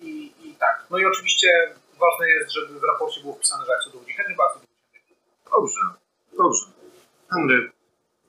I 0.01 0.33
tak. 0.65 0.87
No 0.91 0.99
i 0.99 1.05
oczywiście 1.05 1.49
ważne 2.05 2.25
jest, 2.35 2.51
żeby 2.57 2.81
w 2.81 2.85
raporcie 2.91 3.21
było 3.21 3.35
wpisane, 3.35 3.65
że 3.67 3.73
jak 3.73 3.83
co 3.85 3.91
dowodzi 3.91 4.13
Henry, 4.13 4.35
bardzo 4.43 4.55
dowodzi 4.55 4.91
Henry. 4.93 5.15
Dobrze, 5.55 5.83
dobrze. 6.43 6.67
Henry, 7.33 7.59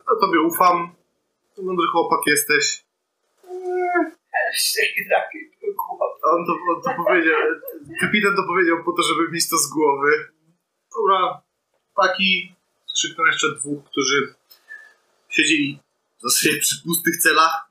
ja 0.07 0.13
tobie 0.21 0.39
ufam, 0.49 0.95
mądry 1.57 1.87
chłopak 1.91 2.21
jesteś. 2.25 2.83
On 6.35 6.45
to, 6.47 6.53
on 6.71 6.81
to 6.85 7.03
powiedział, 7.03 7.35
kapitan 8.01 8.35
to 8.35 8.43
powiedział 8.43 8.77
po 8.85 8.91
to, 8.91 9.01
żeby 9.03 9.31
mieć 9.31 9.49
to 9.49 9.57
z 9.57 9.67
głowy. 9.67 10.11
Dobra, 10.95 11.41
taki, 11.95 12.55
krzyknął 12.95 13.25
jeszcze 13.25 13.47
dwóch, 13.55 13.83
którzy 13.91 14.35
siedzieli 15.29 15.79
zazwyczaj 16.23 16.59
przy 16.59 16.75
pustych 16.83 17.17
celach. 17.17 17.69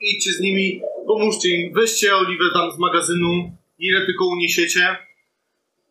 Idźcie 0.00 0.32
z 0.32 0.40
nimi, 0.40 0.82
pomóżcie 1.06 1.48
im, 1.48 1.74
weźcie 1.74 2.16
oliwę 2.16 2.44
tam 2.54 2.72
z 2.72 2.78
magazynu, 2.78 3.52
ile 3.78 4.06
tylko 4.06 4.26
uniesiecie. 4.26 4.96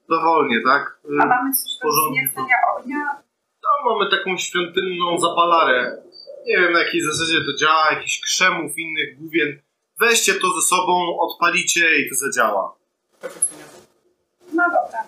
Dowolnie, 0.09 0.61
tak? 0.65 0.99
A 1.21 1.25
mamy 1.25 1.53
coś 1.53 1.71
do 1.83 1.89
wzniecenia 2.09 2.55
ognia? 2.77 3.05
Tam 3.61 3.91
mamy 3.91 4.11
taką 4.11 4.37
świątynną 4.37 5.19
zapalarę. 5.19 6.03
Nie 6.47 6.57
wiem 6.57 6.73
na 6.73 6.79
jakiej 6.79 7.01
zasadzie 7.01 7.37
to 7.45 7.57
działa, 7.57 7.91
jakichś 7.91 8.19
krzemów, 8.21 8.77
innych 8.77 9.19
główien. 9.19 9.59
Weźcie 9.99 10.33
to 10.33 10.47
ze 10.61 10.67
sobą, 10.67 11.19
odpalicie 11.19 11.97
i 11.97 12.09
to 12.09 12.15
zadziała. 12.15 12.75
No 14.53 14.63
dobra. 14.63 15.03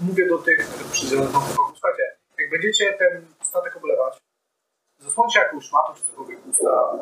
Mówię 0.00 0.28
do 0.28 0.38
tych 0.38 0.66
przydzielonych 0.92 1.32
słuchajcie, 1.32 2.02
jak 2.38 2.50
będziecie 2.50 2.92
ten 2.92 3.26
statek 3.42 3.76
oblewać, 3.76 4.18
zasłońcie 4.98 5.38
jakąś 5.38 5.64
szmatą 5.64 5.94
czy 5.94 6.02
cokolwiek 6.02 6.46
usta, 6.46 6.98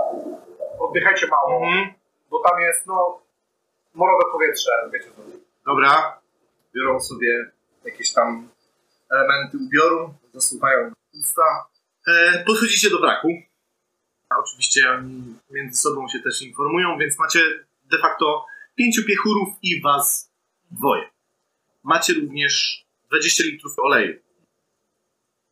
oddychajcie 0.80 1.26
mało, 1.26 1.66
Mhm. 1.66 1.94
bo 2.30 2.42
tam 2.48 2.60
jest, 2.60 2.86
no, 2.86 3.22
morowe 3.94 4.24
powietrze, 4.32 4.70
wiecie 4.92 5.10
co. 5.16 5.22
Dobra. 5.66 6.20
Biorą 6.74 7.00
sobie 7.00 7.50
jakieś 7.84 8.12
tam 8.12 8.48
elementy 9.10 9.56
ubioru, 9.66 10.14
zasuwają 10.34 10.92
usta. 11.20 11.66
E, 12.08 12.44
podchodzicie 12.46 12.90
do 12.90 12.98
wraku. 13.00 13.28
A 14.30 14.38
oczywiście 14.38 14.90
oni 14.90 15.34
między 15.50 15.78
sobą 15.82 16.08
się 16.08 16.18
też 16.20 16.42
informują, 16.42 16.98
więc 16.98 17.18
macie 17.18 17.40
de 17.84 17.98
facto 17.98 18.46
pięciu 18.74 19.04
piechurów 19.04 19.48
i 19.62 19.80
was 19.82 20.32
dwoje. 20.70 21.10
Macie 21.82 22.12
również 22.14 22.84
20 23.08 23.44
litrów 23.44 23.72
oleju. 23.78 24.18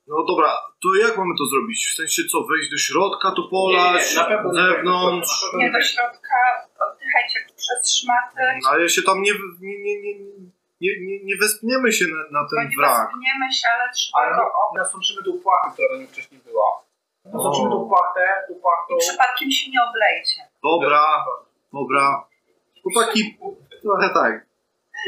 No 0.09 0.17
dobra, 0.31 0.51
to 0.83 0.89
jak 1.07 1.19
mamy 1.19 1.35
to 1.39 1.45
zrobić? 1.53 1.87
W 1.93 1.95
sensie 1.95 2.23
co, 2.33 2.39
wejść 2.51 2.71
do 2.71 2.77
środka, 2.77 3.31
to 3.37 3.43
polać, 3.51 4.15
na 4.17 4.25
pewno 4.25 4.51
z 4.53 4.57
zewnątrz? 4.57 5.43
Na 5.43 5.49
pewno 5.51 5.59
Nie 5.67 5.73
do 5.73 5.83
środka, 5.83 6.39
oddychajcie 6.87 7.39
przez 7.57 7.81
szmaty. 7.99 8.43
Ale 8.71 8.89
się 8.89 9.03
tam 9.03 9.23
nie, 9.23 9.33
nie, 9.61 9.79
nie, 9.85 9.95
nie, 10.03 10.15
nie, 10.81 10.91
nie, 11.07 11.25
nie 11.25 11.37
wespniemy 11.37 11.93
się 11.93 12.05
na, 12.05 12.41
na 12.41 12.49
ten 12.49 12.69
nie 12.69 12.77
wrak. 12.77 13.09
wespniemy 13.09 13.53
się, 13.53 13.69
ale 13.75 13.93
trzeba 13.95 14.19
Ale 14.19 14.37
go 14.37 14.43
no, 14.43 14.83
nasączymy 14.83 15.21
tą 15.25 15.33
płachtę, 15.43 15.71
która 15.73 15.89
na 15.93 15.99
nim 15.99 16.09
wcześniej 16.09 16.41
była. 16.41 16.69
Nasączymy 17.25 17.71
tą 17.71 17.89
płachtę, 17.89 18.25
tą 18.49 18.55
płachtą... 18.55 18.95
I 18.95 18.99
przypadkiem 18.99 19.51
się 19.51 19.71
nie 19.71 19.81
oblejcie. 19.89 20.39
Dobra, 20.63 21.25
dobra. 21.73 22.25
Chłopaki, 22.83 23.39
trochę 23.83 24.09
tak. 24.15 24.47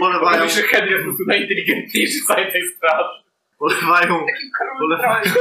Polewają, 0.00 0.38
Powiem, 0.38 0.48
że 0.48 0.62
Henry 0.62 0.90
jest 0.90 1.26
najinteligentniejszy 1.26 2.18
z 2.18 2.26
całej 2.26 2.52
tej 2.52 2.62
straży. 2.68 3.27
Polewają, 3.58 4.26
polewają. 4.78 5.32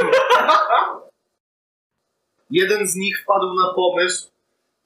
Jeden 2.50 2.88
z 2.88 2.96
nich 2.96 3.22
wpadł 3.22 3.54
na 3.54 3.74
pomysł 3.74 4.32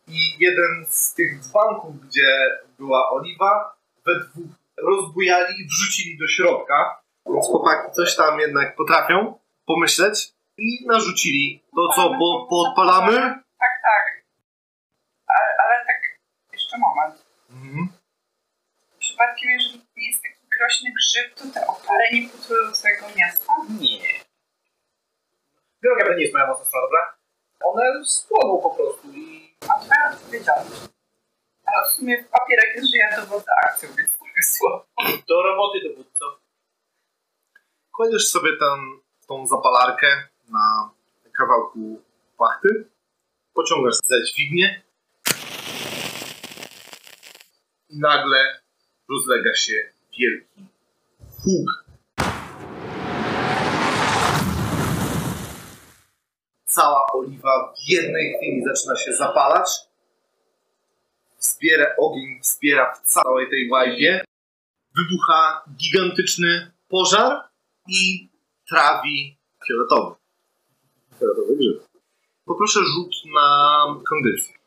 i 0.07 0.38
jeden 0.39 0.85
z 0.89 1.13
tych 1.13 1.39
dzbanków, 1.39 2.07
gdzie 2.07 2.59
była 2.79 3.11
oliwa, 3.11 3.75
we 4.05 4.19
dwóch 4.19 4.61
rozbujali 4.77 5.53
i 5.61 5.67
wrzucili 5.67 6.17
do 6.17 6.27
środka. 6.27 7.01
Więc 7.25 7.45
chłopaki 7.45 7.91
coś 7.91 8.15
tam 8.15 8.39
jednak 8.39 8.75
potrafią 8.75 9.39
pomyśleć 9.65 10.33
i 10.57 10.85
narzucili 10.88 11.63
to, 11.75 11.93
co 11.95 12.09
po, 12.09 12.47
podpalamy. 12.50 13.15
Tak, 13.59 13.73
tak. 13.81 14.23
Ale, 15.27 15.47
ale 15.63 15.85
tak, 15.85 16.01
jeszcze 16.53 16.77
moment. 16.77 17.25
Mhm. 17.50 17.88
Przypadkiem, 19.00 19.50
jeżeli 19.50 19.79
to 19.79 19.85
nie 19.97 20.07
jest 20.07 20.23
taki 20.23 20.47
groźny 20.62 20.91
grzyb, 20.91 21.36
to 21.36 21.44
te 21.53 21.68
opary 21.68 22.06
nie 22.13 22.30
potrują 22.30 22.72
całego 22.72 23.06
miasta? 23.18 23.53
Nie. 23.80 24.20
Droga 25.84 26.06
to 26.06 26.13
nie 26.13 26.22
jest 26.22 26.34
moja 26.34 26.48
mocna 26.48 26.65
strona, 26.65 26.86
dobra? 26.86 27.18
One 27.63 28.06
spłoną 28.06 28.62
po 28.62 28.70
prostu 28.75 29.08
i... 29.13 29.56
A 29.70 29.80
twoja 29.80 30.12
odpowiedzialność. 30.13 30.82
Ale 31.65 31.89
w 31.89 31.91
sumie 31.91 32.24
w 32.24 32.30
papierach 32.30 32.75
jest, 32.75 32.91
że 32.91 32.98
ja 32.98 33.22
dowodzę 33.22 33.51
akcją, 33.63 33.89
więc 33.98 34.12
trochę 34.12 34.44
słabo. 34.44 34.86
Do 35.27 35.44
roboty 35.44 35.80
dowódco. 35.89 36.39
Kładziesz 37.91 38.27
sobie 38.27 38.50
ten, 38.60 39.00
tą 39.27 39.48
zapalarkę 39.48 40.27
na 40.50 40.89
kawałku 41.38 42.01
płachty, 42.38 42.89
pociągasz 43.53 43.96
za 43.96 44.15
dźwignię 44.25 44.84
i 47.89 48.00
nagle 48.00 48.62
rozlega 49.10 49.56
się 49.56 49.90
wielki 50.20 50.65
huk. 51.44 51.86
Cała 56.65 57.06
oliwa 57.13 57.74
w 57.74 57.89
jednej 57.89 58.34
chwili 58.38 58.63
zaczyna 58.63 58.96
się 58.96 59.13
zapalać. 59.13 59.70
Wspiera 61.38 61.86
ogień, 61.98 62.39
wspiera 62.41 62.94
w 62.94 63.01
całej 63.01 63.50
tej 63.50 63.70
łajbie. 63.70 64.24
Wybucha 64.96 65.63
gigantyczny 65.77 66.72
pożar 66.89 67.50
i 67.88 68.30
trawi 68.70 69.38
fioletowy. 69.68 70.15
Fioletowy 71.20 71.56
grzyb. 71.56 71.88
Poproszę 72.46 72.80
rzut 72.80 73.15
na 73.36 73.86
kondycję. 74.10 74.61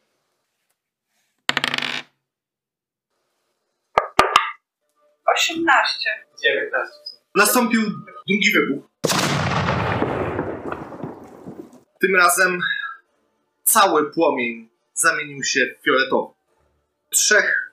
Osiemnaście. 5.44 6.10
19. 6.44 6.92
Nastąpił 7.34 7.82
drugi 8.28 8.52
wybuch. 8.52 8.84
Tym 12.00 12.16
razem 12.16 12.60
cały 13.64 14.12
płomień 14.12 14.68
zamienił 14.94 15.42
się 15.44 15.74
w 15.80 15.84
fioletowy. 15.84 16.34
Trzech 17.10 17.72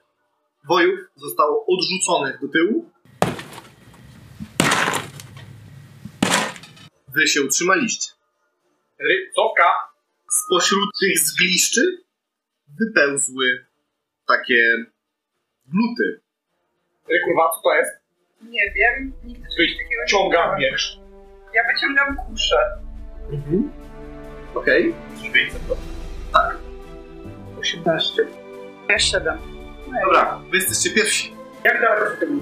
wojów 0.68 1.00
zostało 1.16 1.66
odrzuconych 1.66 2.40
do 2.40 2.48
tyłu. 2.48 2.90
Wy 7.08 7.26
się 7.26 7.42
utrzymaliście. 7.42 8.10
Rybcowka. 8.98 9.64
Spośród 10.30 10.90
tych 11.00 11.18
zgliszczy 11.18 12.04
wypełzły 12.80 13.66
takie 14.26 14.84
gluty. 15.66 16.22
Kurwa, 17.06 17.50
co 17.54 17.60
to 17.62 17.74
jest? 17.74 17.90
Nie 18.42 18.72
wiem, 18.76 19.12
nigdy 19.24 19.48
czegoś 19.56 19.72
takiego 19.76 20.02
nie 20.02 20.08
Ciągam 20.08 20.30
widziałem. 20.42 20.60
wiersz. 20.60 20.98
Ja 21.54 21.62
wyciągam 21.74 22.16
kuszę. 22.16 22.56
Okej. 24.54 24.94
Dźwignię 25.16 25.60
to. 25.68 25.76
Tak. 26.32 26.56
18. 27.60 28.22
Ja 28.88 28.98
siedem. 28.98 29.38
Dobra, 30.04 30.40
wy 30.50 30.56
jesteście 30.56 30.90
pierwsi. 30.94 31.34
Jak 31.64 31.80
daleko 31.80 32.10
są 32.10 32.40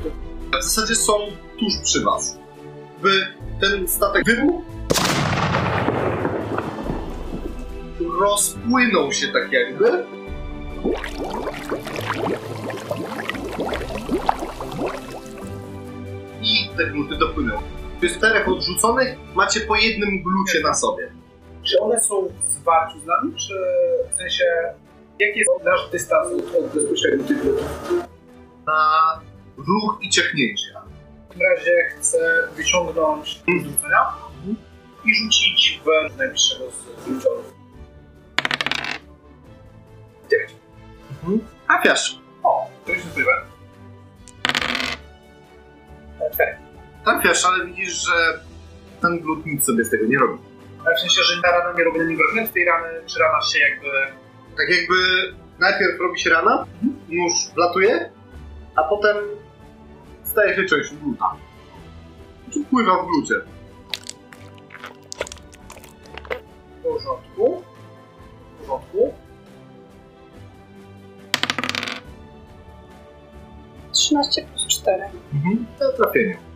te? 0.50 0.58
W 0.58 0.62
zasadzie 0.62 0.94
są 0.94 1.12
tuż 1.58 1.72
przy 1.84 2.04
was. 2.04 2.38
By 3.02 3.26
ten 3.60 3.88
statek 3.88 4.24
wybuchł, 4.24 4.62
rozpłynął 8.20 9.12
się 9.12 9.28
tak 9.28 9.52
jakby. 9.52 10.04
Te 16.80 16.86
gluty 16.86 17.16
dopłynęły. 17.16 17.62
Z 18.02 18.16
czterech 18.16 18.48
odrzuconych 18.48 19.18
macie 19.34 19.60
po 19.60 19.76
jednym 19.76 20.22
glucie 20.22 20.60
na 20.62 20.74
sobie. 20.74 21.12
Czy 21.62 21.80
one 21.80 22.00
są 22.00 22.28
w 22.44 22.50
zwarciu 22.50 23.00
z 23.00 23.06
nami, 23.06 23.34
czy 23.36 23.54
w 24.12 24.16
sensie... 24.16 24.44
Jaki 25.18 25.38
jest 25.38 25.50
nasz 25.64 25.90
dystans 25.90 26.28
od, 26.32 26.74
bezpośrednio 26.74 27.26
tych 27.26 27.42
glutów? 27.42 27.68
Na 28.66 29.20
ruch 29.56 29.98
i 30.02 30.10
ciechnięcie. 30.10 30.66
W 31.24 31.28
takim 31.28 31.42
razie 31.56 31.82
chcę 31.90 32.18
wyciągnąć 32.56 33.42
z 33.62 33.64
rzucenia 33.64 34.06
i 35.04 35.14
rzucić 35.14 35.80
w 35.84 36.18
najbliższego 36.18 36.64
z 36.70 37.04
gluciorów. 37.04 37.54
9. 40.30 40.52
Trafiasz. 41.66 42.18
O, 42.42 42.66
to 42.86 42.92
już. 42.92 43.02
4. 43.02 43.49
Trafiasz, 47.04 47.44
ale 47.44 47.66
widzisz, 47.66 48.06
że 48.06 48.40
ten 49.02 49.20
glut 49.20 49.46
nic 49.46 49.64
sobie 49.64 49.84
z 49.84 49.90
tego 49.90 50.06
nie 50.06 50.18
robi. 50.18 50.38
Ale 50.86 50.96
w 50.96 51.00
sensie, 51.00 51.22
że 51.22 51.42
ta 51.42 51.50
rana 51.50 51.78
nie 51.78 51.84
robi 51.84 51.98
na 51.98 52.04
nim 52.04 52.16
wrażenia, 52.16 52.46
z 52.46 52.52
tej 52.52 52.64
rany, 52.64 52.88
czy 53.06 53.18
rana 53.18 53.42
się 53.42 53.58
jakby... 53.58 53.88
Tak 54.56 54.68
jakby 54.68 54.94
najpierw 55.58 56.00
robi 56.00 56.20
się 56.20 56.30
rana, 56.30 56.66
nóż 57.08 57.32
wlatuje, 57.54 58.10
a 58.76 58.82
potem 58.82 59.16
staje 60.24 60.56
się 60.56 60.64
częścią 60.64 60.96
gluta. 61.02 61.36
Czy 62.50 62.60
pływa 62.64 63.02
w 63.02 63.06
glucie. 63.06 63.34
W 66.78 66.82
porządku. 66.82 67.62
W 68.58 68.60
porządku. 68.60 69.14
13 73.92 74.44
plus 74.44 74.66
4. 74.66 75.02
Mhm. 75.34 75.66
To 75.78 75.92
trafienie. 75.92 76.49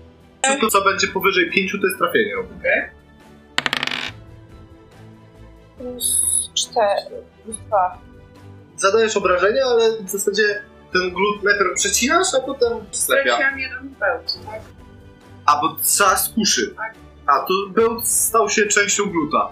Wszystko, 0.45 0.71
co 0.71 0.85
będzie 0.85 1.09
powyżej 1.09 1.51
5, 1.51 1.73
to 1.73 1.87
jest 1.87 1.99
trafienie. 1.99 2.35
Okej. 2.39 2.83
Plus 5.79 6.25
4. 6.55 6.81
Plus 7.45 7.57
2. 7.59 7.99
Zadajesz 8.77 9.17
obrażenia, 9.17 9.63
ale 9.65 10.03
w 10.03 10.11
zasadzie 10.11 10.63
ten 10.93 11.11
glut 11.11 11.43
najpierw 11.43 11.75
przecinasz, 11.75 12.35
a 12.39 12.41
potem 12.41 12.73
sklepia. 12.91 13.23
Straciłam 13.23 13.61
jeden 13.61 13.89
bełt, 13.89 14.39
tak? 14.47 14.61
A, 15.47 15.61
bo 15.61 15.77
trzeba 15.83 16.17
z 16.17 16.29
kuszy. 16.29 16.75
A, 17.27 17.39
to 17.39 17.55
bełt 17.71 18.09
stał 18.09 18.51
się 18.51 18.67
częścią 18.67 19.05
gluta. 19.05 19.49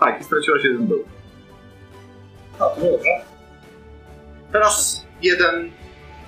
Tak, 0.00 0.20
i 0.20 0.24
straciłaś 0.24 0.64
jeden 0.64 0.86
bełt. 0.86 1.06
A, 2.58 2.64
to 2.64 2.80
dobrze. 2.80 3.10
Teraz 4.52 5.04
jeden 5.22 5.70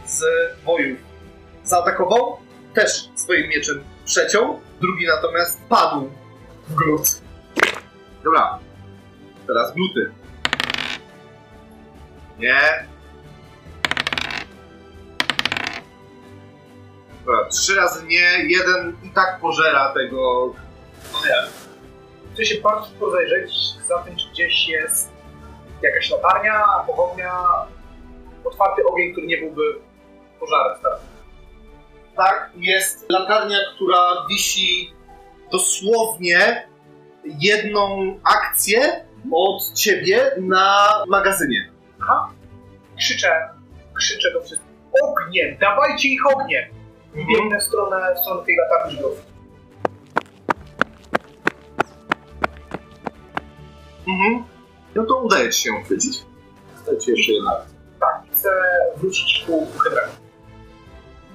z 0.07 0.25
wojów 0.65 0.99
zaatakował, 1.65 2.37
też 2.75 3.09
swoim 3.15 3.49
mieczem 3.49 3.85
przeciął, 4.11 4.61
drugi 4.81 5.07
natomiast 5.07 5.61
padł 5.68 6.11
w 6.68 6.75
glut. 6.75 7.03
Dobra, 8.25 8.59
teraz 9.46 9.75
gluty. 9.75 10.12
Nie. 12.38 12.61
Dobra, 17.27 17.44
trzy 17.44 17.75
razy 17.75 18.07
nie, 18.07 18.44
jeden 18.49 18.96
i 19.03 19.11
tak 19.11 19.40
pożera 19.40 19.94
tego. 19.94 20.53
No. 21.12 21.18
Chcę 22.35 22.44
się 22.44 22.61
bardzo 22.61 22.88
rozejrzeć 23.01 23.53
za 23.88 23.99
tym, 23.99 24.16
czy 24.16 24.31
gdzieś 24.31 24.68
jest 24.68 25.12
jakaś 25.83 26.11
latarnia, 26.11 26.64
pochodnia, 26.87 27.33
otwarty 28.44 28.83
ogień, 28.87 29.12
który 29.12 29.27
nie 29.27 29.38
byłby 29.38 29.62
pożarem 30.40 30.79
starym. 30.79 31.19
Tak, 32.20 32.50
jest 32.56 33.11
latarnia, 33.11 33.59
która 33.74 34.26
wisi 34.28 34.92
dosłownie 35.52 36.68
jedną 37.24 38.14
akcję 38.24 39.04
od 39.33 39.72
ciebie 39.74 40.30
na 40.40 40.88
magazynie. 41.09 41.70
Aha. 42.02 42.30
Krzyczę, 42.98 43.48
krzyczę 43.94 44.33
do 44.33 44.40
wszystkich. 44.40 44.70
Ogniem! 45.02 45.56
Dawajcie 45.61 46.09
ich 46.09 46.26
ogniem! 46.26 46.64
I 47.14 47.26
biegnę 47.26 47.59
w 47.59 47.62
stronę, 47.62 48.14
w 48.14 48.18
stronę 48.18 48.44
tej 48.44 48.56
latarni 48.56 48.96
żydowskiej. 48.96 49.33
Mhm. 54.09 54.44
No 54.94 55.04
to 55.04 55.16
udaje 55.16 55.50
ci 55.50 55.62
się 55.62 55.70
ją 55.70 55.83
chwycić. 55.85 56.22
Dajcie 56.87 57.12
jeszcze 57.12 57.33
jedna. 57.33 57.52
Tak, 58.00 58.22
chcę 58.33 58.50
wrócić 58.96 59.44
ku 59.46 59.66
Henryku. 59.85 60.16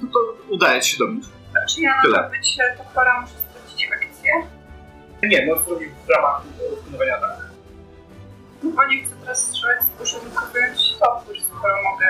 No 0.01 0.09
to 0.13 0.34
udaje 0.49 0.81
ci 0.81 0.91
się 0.91 0.97
dobić. 0.97 1.25
A 1.63 1.65
czy 1.65 1.81
ja 1.81 2.01
Tyle. 2.01 2.21
na 2.21 2.29
być 2.29 2.57
topora 2.77 3.21
muszę 3.21 3.33
stracić 3.33 3.89
akcję? 3.93 4.31
Nie, 5.23 5.45
no 5.45 5.61
zrobił 5.61 5.89
w 6.05 6.09
ramach 6.09 6.41
e, 6.41 6.75
wykonywania 6.75 7.17
tak. 7.19 7.37
No 8.63 8.71
bo 8.71 8.85
nie 8.87 9.03
chcę 9.03 9.15
teraz 9.15 9.47
strzelać 9.47 9.83
z 9.83 9.99
kuszy, 9.99 10.15
tylko 10.19 10.45
wyjąć 10.53 10.97
topór, 10.97 11.35
skoro 11.41 11.75
mogę... 11.91 12.05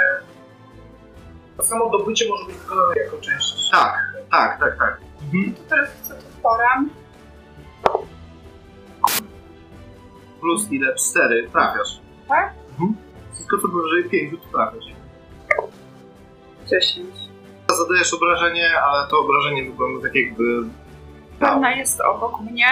To 1.57 1.63
samo 1.63 1.89
dobycie 1.89 2.29
może 2.29 2.45
być 2.45 2.55
wykonane 2.55 2.95
jako 2.95 3.17
część. 3.17 3.71
Tak, 3.71 4.13
tak, 4.31 4.59
tak, 4.59 4.77
tak. 4.79 4.97
Mhm. 5.23 5.53
To 5.55 5.61
teraz 5.69 5.89
chcę 5.89 6.13
toporem. 6.15 6.89
Plus 10.41 10.71
ile? 10.71 10.95
Cztery. 10.95 11.49
Trafiasz. 11.51 12.01
Tak? 12.27 12.53
Mhm. 12.71 12.95
Wszystko 13.33 13.57
co 13.57 13.67
powyżej 13.69 14.09
pięciu 14.09 14.37
to 14.37 14.57
trafiasz. 14.57 14.85
10. 16.67 17.07
Zadajesz 17.75 18.13
obrażenie, 18.13 18.79
ale 18.81 19.07
to 19.09 19.19
obrażenie 19.19 19.63
wygląda 19.71 20.01
tak 20.07 20.15
jakby... 20.15 20.43
Pewna 21.39 21.75
jest 21.75 22.01
obok 22.01 22.39
mnie. 22.41 22.67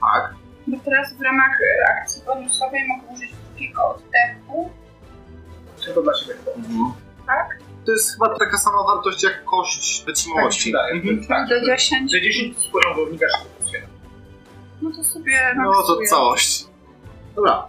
Tak. 0.00 0.34
Bo 0.66 0.76
teraz 0.84 1.14
w 1.14 1.20
ramach 1.20 1.58
e, 1.60 1.88
akcji 2.00 2.22
bonusowej 2.26 2.80
mogę 2.88 3.14
użyć 3.14 3.30
drugiego 3.48 3.82
oddechu. 3.88 4.70
Tylko 5.84 6.02
dla 6.02 6.14
siebie 6.14 6.34
chyba. 6.34 6.50
Mhm. 6.56 6.92
Tak? 7.26 7.58
to 7.88 7.92
jest 7.92 8.12
chyba 8.12 8.38
taka 8.38 8.58
sama 8.58 8.82
wartość 8.82 9.22
jak 9.22 9.44
kość 9.44 9.98
Tak 9.98 10.06
wytrzymałości. 10.06 10.72
wydaje. 10.72 10.94
Mhm. 10.94 11.26
Tak, 11.26 11.48
Do 11.48 11.66
10? 11.66 12.12
Że 12.12 12.20
10 12.20 12.58
z 12.58 12.66
poziom 12.66 12.94
wojownika 12.94 13.26
szybko 13.38 13.54
plus 13.58 13.72
jeden. 13.72 13.88
No 14.82 14.90
to 14.96 15.04
sobie 15.04 15.38
No 15.56 15.82
to 15.82 15.98
całość. 16.08 16.64
Dobra. 17.36 17.66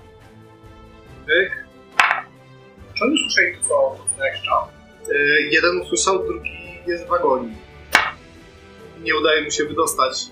Pyk. 1.26 1.66
Czy 2.94 3.04
oni 3.06 3.18
słyszeli 3.18 3.58
to, 3.58 3.98
co, 4.18 4.26
jeszcze? 4.26 4.52
Y, 4.52 4.79
jeden 5.52 5.82
usłyszał, 5.82 6.26
drugi 6.26 6.52
jest 6.88 7.06
w 7.06 7.08
wagonie. 7.08 7.56
Nie 9.02 9.16
udaje 9.16 9.44
mu 9.44 9.52
się 9.52 9.66
wydostać. 9.66 10.26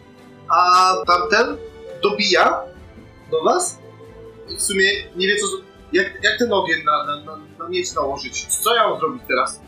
A 0.49 0.93
tamten 1.07 1.57
dobija 2.03 2.63
do 3.31 3.43
was 3.43 3.79
i 4.49 4.55
w 4.55 4.61
sumie 4.61 4.89
nie 5.15 5.27
wie 5.27 5.35
co... 5.37 5.47
Jak, 5.93 6.23
jak 6.23 6.39
ten 6.39 6.53
ogień 6.53 6.83
na, 6.83 7.05
na, 7.05 7.23
na, 7.23 7.39
na 7.59 7.69
miecz 7.69 7.93
nałożyć? 7.95 8.45
Co 8.45 8.75
ja 8.75 8.89
mam 8.89 8.99
zrobić 8.99 9.23
teraz? 9.27 9.61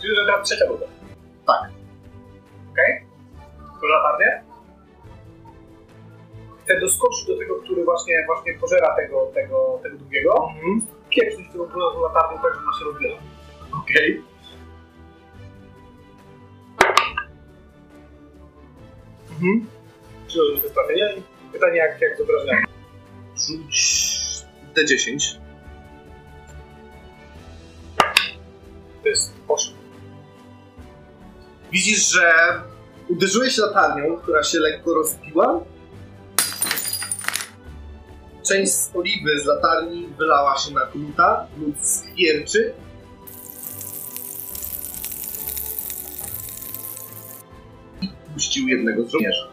Czyli 0.00 0.16
że 0.16 0.24
teraz 0.24 0.48
trzecia 0.48 0.64
woda. 0.68 0.86
Tak. 1.46 1.70
Okej? 2.72 3.06
To 3.80 3.86
latarnię? 3.86 4.44
Chcę 6.64 6.80
doskoczyć 6.80 7.26
do 7.26 7.38
tego, 7.38 7.54
który 7.54 7.84
właśnie, 7.84 8.24
właśnie 8.26 8.54
pożera 8.54 8.96
tego, 8.96 9.30
tego, 9.34 9.80
tego 9.82 9.98
drugiego. 9.98 10.48
Mhm. 11.14 11.30
Pieprzyć 11.30 11.52
tego 11.52 11.66
brudową 11.66 12.02
latarnią 12.02 12.42
tak, 12.42 12.54
że 12.54 12.60
ona 12.60 12.78
się 12.78 12.84
rozbiera. 12.84 13.16
Okej. 13.72 14.22
Mhm. 19.30 19.66
Czy 20.28 20.38
to 20.38 20.44
jest 20.44 20.74
trafienie? 20.74 21.14
Pytanie 21.52 21.76
jak, 21.76 22.00
jak 22.00 22.18
z 22.18 22.20
obrażeniami. 22.20 22.66
Rzuć 23.36 24.04
D10. 24.74 25.38
To 29.02 29.08
jest 29.08 29.32
8. 29.48 29.74
Widzisz, 31.72 32.12
że 32.12 32.32
uderzyłeś 33.08 33.58
latarnią, 33.58 34.16
która 34.16 34.42
się 34.42 34.58
lekko 34.58 34.94
rozbiła. 34.94 35.60
Część 38.48 38.72
z 38.72 38.96
oliwy 38.96 39.40
z 39.40 39.44
latarni 39.46 40.06
wylała 40.18 40.56
się 40.58 40.74
na 40.74 40.86
gluta, 40.86 41.46
glut 41.56 41.86
skwierczy. 41.86 42.74
I 48.02 48.08
puścił 48.34 48.68
jednego 48.68 49.04
z 49.04 49.10
żołnierzy. 49.10 49.48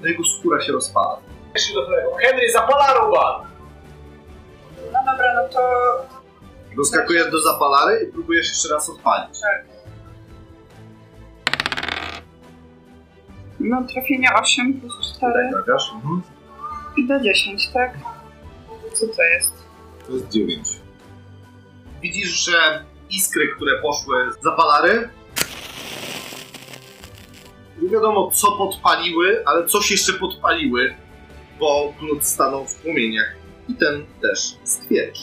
No 0.00 0.06
jego 0.08 0.24
skóra 0.24 0.60
się 0.60 0.72
rozpada. 0.72 1.16
Jeszcze 1.54 1.74
do 1.74 1.86
tego. 1.86 2.16
Henry 2.20 2.52
zapala! 2.52 3.44
No 4.92 4.98
dobra, 5.12 5.34
no 5.42 5.48
to 5.48 5.60
Doskakujesz 6.76 7.30
do 7.30 7.42
zapalary 7.42 8.04
i 8.08 8.12
próbujesz 8.12 8.48
jeszcze 8.48 8.74
raz 8.74 8.88
odpalić. 8.90 9.38
no 13.60 13.82
trafienie 13.92 14.28
8 14.42 14.80
plus 14.80 15.16
4 15.16 15.32
Trafiasz? 15.52 15.92
Mhm. 15.94 16.22
i 16.96 17.06
do 17.08 17.20
10, 17.20 17.68
tak? 17.68 17.94
Co 18.94 19.06
to 19.06 19.22
jest? 19.22 19.52
To 20.06 20.12
jest 20.12 20.28
9. 20.28 20.68
Widzisz, 22.02 22.44
że 22.44 22.84
iskry, 23.10 23.48
które 23.56 23.82
poszły 23.82 24.32
z 24.32 24.44
zapalary, 24.44 25.10
nie 27.82 27.88
wiadomo 27.88 28.30
co 28.30 28.52
podpaliły, 28.52 29.42
ale 29.46 29.66
coś 29.66 29.90
jeszcze 29.90 30.12
podpaliły, 30.12 30.94
bo 31.60 31.94
glut 32.00 32.24
stanął 32.24 32.66
w 32.66 32.74
płomieniach 32.74 33.34
i 33.68 33.74
ten 33.74 34.06
też 34.22 34.56
skwiercz. 34.64 35.18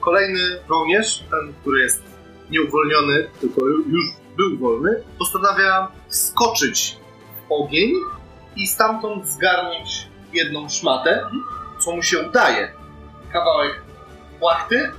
Kolejny 0.00 0.40
żołnierz, 0.68 1.24
ten, 1.30 1.54
który 1.60 1.82
jest 1.82 2.15
nieuwolniony, 2.50 3.28
tylko 3.40 3.66
już 3.66 4.04
był 4.36 4.58
wolny, 4.58 5.02
postanawia 5.18 5.88
wskoczyć 6.08 6.98
w 7.48 7.52
ogień 7.52 7.92
i 8.56 8.66
stamtąd 8.66 9.28
zgarnąć 9.28 10.08
jedną 10.32 10.68
szmatę, 10.68 11.22
co 11.78 11.96
mu 11.96 12.02
się 12.02 12.28
udaje. 12.28 12.72
Kawałek 13.32 13.82
płachty 14.40 14.92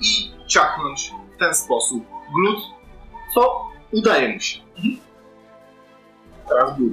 i 0.00 0.32
ciachnąć 0.46 1.12
w 1.34 1.38
ten 1.38 1.54
sposób 1.54 2.04
glut, 2.34 2.58
co 3.34 3.66
udaje 3.92 4.34
mu 4.34 4.40
się. 4.40 4.60
Teraz 6.48 6.76
glut. 6.76 6.92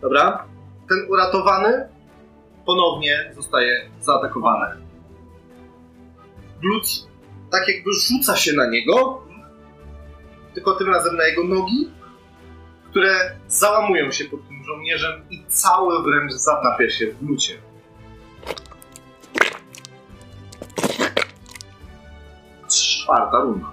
Dobra. 0.00 0.44
Ten 0.88 0.98
uratowany 1.08 1.88
ponownie 2.66 3.32
zostaje 3.34 3.90
zaatakowany. 4.00 4.89
Glut 6.60 7.10
tak 7.50 7.68
jakby 7.68 7.90
rzuca 7.92 8.36
się 8.36 8.52
na 8.52 8.70
niego, 8.70 9.22
tylko 10.54 10.74
tym 10.74 10.90
razem 10.90 11.16
na 11.16 11.24
jego 11.24 11.44
nogi, 11.44 11.90
które 12.90 13.36
załamują 13.48 14.12
się 14.12 14.24
pod 14.24 14.48
tym 14.48 14.64
żołnierzem 14.64 15.22
i 15.30 15.44
cały 15.48 16.02
wręcz 16.02 16.32
zatapia 16.32 16.90
się 16.90 17.06
w 17.06 17.24
glucie. 17.24 17.58
Czwarta 22.68 23.40
runda. 23.40 23.66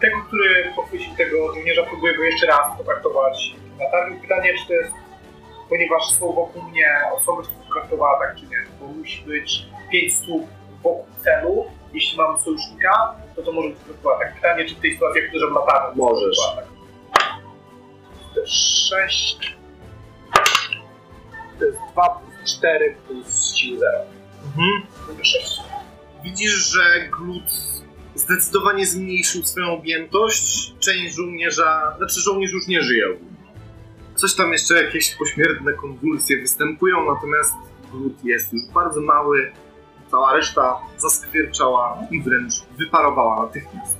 Tego, 0.00 0.16
który 0.26 0.72
pochwycił 0.76 1.14
tego 1.16 1.54
żołnierza, 1.54 1.82
próbuję 1.82 2.16
go 2.16 2.22
jeszcze 2.22 2.46
raz 2.46 2.78
potraktować 2.78 3.54
latarnią. 3.80 4.20
Pytanie, 4.20 4.54
czy 4.58 4.66
to 4.66 4.72
jest, 4.72 4.92
ponieważ 5.68 6.02
są 6.12 6.32
wokół 6.32 6.62
mnie 6.62 6.86
osoby, 7.14 7.42
które 7.42 7.72
traktowała 7.72 8.18
tak 8.18 8.36
czy 8.36 8.46
nie, 8.46 8.56
bo 8.80 8.86
musi 8.86 9.24
być 9.24 9.66
pięć 9.92 10.14
stóp 10.14 10.46
wokół 10.82 11.06
celu. 11.24 11.79
Jeśli 11.92 12.18
mam 12.18 12.38
sojusznika, 12.38 13.14
to 13.36 13.42
to 13.42 13.52
może 13.52 13.68
być 13.68 13.78
tak. 14.20 14.34
Pytanie, 14.34 14.64
czy 14.64 14.74
w 14.74 14.80
tej 14.80 14.92
sytuacji, 14.92 15.22
jak 15.22 15.30
uderzam 15.30 15.54
latarnią, 15.54 15.90
to 15.90 15.96
Możesz. 15.96 16.36
jest 16.38 16.56
tak. 16.56 16.64
To 18.34 18.40
jest 18.40 18.52
6. 18.88 19.56
To 21.58 21.64
jest 21.64 21.78
2 21.92 22.08
plus 22.08 22.56
4 22.58 22.96
plus 23.06 23.54
siły 23.54 23.78
0. 23.78 23.92
Mhm. 24.46 24.82
To 25.06 25.12
jest 25.12 25.24
6. 25.24 25.60
Widzisz, 26.24 26.52
że 26.52 27.08
glut 27.10 27.44
zdecydowanie 28.14 28.86
zmniejszył 28.86 29.42
swoją 29.44 29.66
objętość. 29.72 30.74
Część 30.80 31.14
żołnierza, 31.14 31.94
znaczy 31.98 32.20
żołnierz 32.20 32.52
już 32.52 32.66
nie 32.66 32.82
żyje. 32.82 33.04
Coś 34.16 34.34
tam 34.34 34.52
jeszcze 34.52 34.82
jakieś 34.84 35.14
pośmiertne 35.14 35.72
konwulsje 35.72 36.40
występują, 36.40 37.14
natomiast 37.14 37.54
glut 37.92 38.24
jest 38.24 38.52
już 38.52 38.62
bardzo 38.74 39.00
mały. 39.00 39.52
Cała 40.10 40.32
reszta 40.32 40.80
zaskwierczała 40.98 41.98
i 42.10 42.22
wręcz 42.22 42.54
wyparowała 42.78 43.42
natychmiast. 43.42 43.96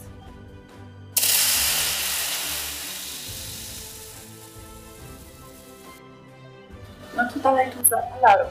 No 7.17 7.23
to 7.35 7.41
dalej 7.41 7.71
tu 7.71 7.85
zapalaru. 7.85 8.45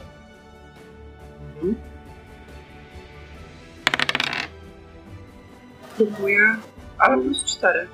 Próbuję, 5.97 6.55
ale 6.97 7.17
plus 7.21 7.45
4. 7.45 7.87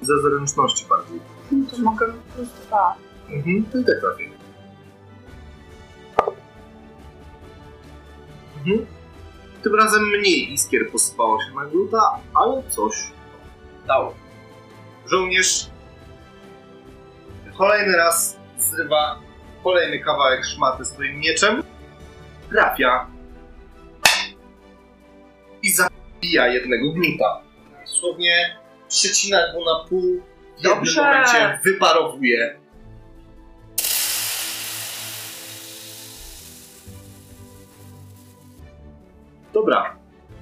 Ze 0.00 0.22
zręczności 0.22 0.86
bardziej. 0.88 1.20
No 1.52 1.70
to 1.70 1.82
mogę 1.82 2.06
plus 2.34 2.48
2. 2.66 2.94
Mhm, 3.30 3.64
to 3.72 3.78
i 3.78 3.84
tak 3.84 4.00
trafię. 4.00 4.30
Mhm. 8.58 9.01
Tym 9.62 9.74
razem 9.74 10.02
mniej 10.08 10.52
iskier 10.52 10.90
posypało 10.92 11.38
się 11.40 11.54
na 11.54 11.64
gluta, 11.66 12.18
ale 12.34 12.62
coś 12.68 12.94
dało. 13.86 14.14
Żołnierz 15.06 15.66
kolejny 17.58 17.96
raz 17.96 18.36
zrywa 18.58 19.20
kolejny 19.64 19.98
kawałek 19.98 20.44
szmaty 20.44 20.84
swoim 20.84 21.18
mieczem, 21.18 21.62
trafia 22.50 23.06
i 25.62 25.72
zabija 25.72 26.48
jednego 26.48 26.92
gluta. 26.92 27.40
Dosłownie 27.80 28.56
przecina 28.88 29.38
go 29.52 29.64
na 29.64 29.88
pół, 29.88 30.00
w 30.00 30.64
jednym 30.64 30.74
Dobrze. 30.78 31.02
momencie 31.02 31.58
wyparowuje. 31.64 32.61
Dobra. 39.54 39.96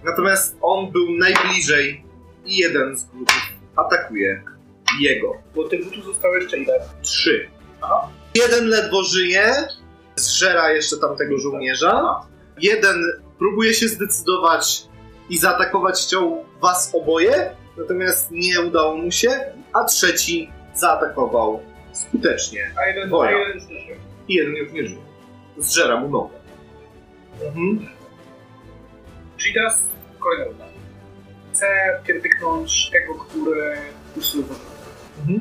Natomiast 0.04 0.56
on 0.62 0.90
był 0.92 1.06
najbliżej 1.10 2.04
i 2.44 2.56
jeden 2.56 2.96
z 2.96 3.04
glutów 3.04 3.42
atakuje 3.76 4.42
jego. 5.00 5.36
Bo 5.54 5.64
tych 5.68 5.84
rzutów 5.84 6.04
zostało 6.04 6.34
jeszcze 6.36 6.58
ile? 6.58 6.80
Trzy. 7.02 7.48
Jeden 8.34 8.66
ledwo 8.66 9.02
żyje, 9.02 9.52
zżera 10.16 10.70
jeszcze 10.72 10.96
tamtego 10.96 11.38
żołnierza. 11.38 12.20
Jeden 12.58 12.96
próbuje 13.38 13.74
się 13.74 13.88
zdecydować 13.88 14.82
i 15.30 15.38
zaatakować 15.38 16.00
chciał 16.00 16.44
was 16.60 16.90
oboje, 16.94 17.50
natomiast 17.76 18.30
nie 18.30 18.60
udało 18.60 18.96
mu 18.96 19.10
się, 19.10 19.30
a 19.72 19.84
trzeci 19.84 20.50
zaatakował 20.74 21.60
skutecznie 21.92 22.70
A 22.82 22.86
jeden, 22.86 23.14
a 23.14 23.30
jeden 23.30 23.54
już 23.58 23.68
nie 23.68 23.80
żyje. 23.80 23.96
i 24.28 24.34
jeden 24.34 24.56
już 24.56 24.72
nie 24.72 24.86
żyje. 24.86 25.00
Zżera 25.58 26.00
mu 26.00 26.08
nogę. 26.08 26.34
Mhm. 27.44 27.88
Czyli 29.40 29.54
teraz 29.54 29.82
kolejna 30.18 30.44
runda. 30.44 30.64
Chcę 31.52 31.66
pierdyknąć 32.06 32.90
tego, 32.90 33.14
który 33.14 33.76
już 34.16 34.26
sobie 34.26 34.44
uważa. 34.44 34.60
Mhm. 35.20 35.40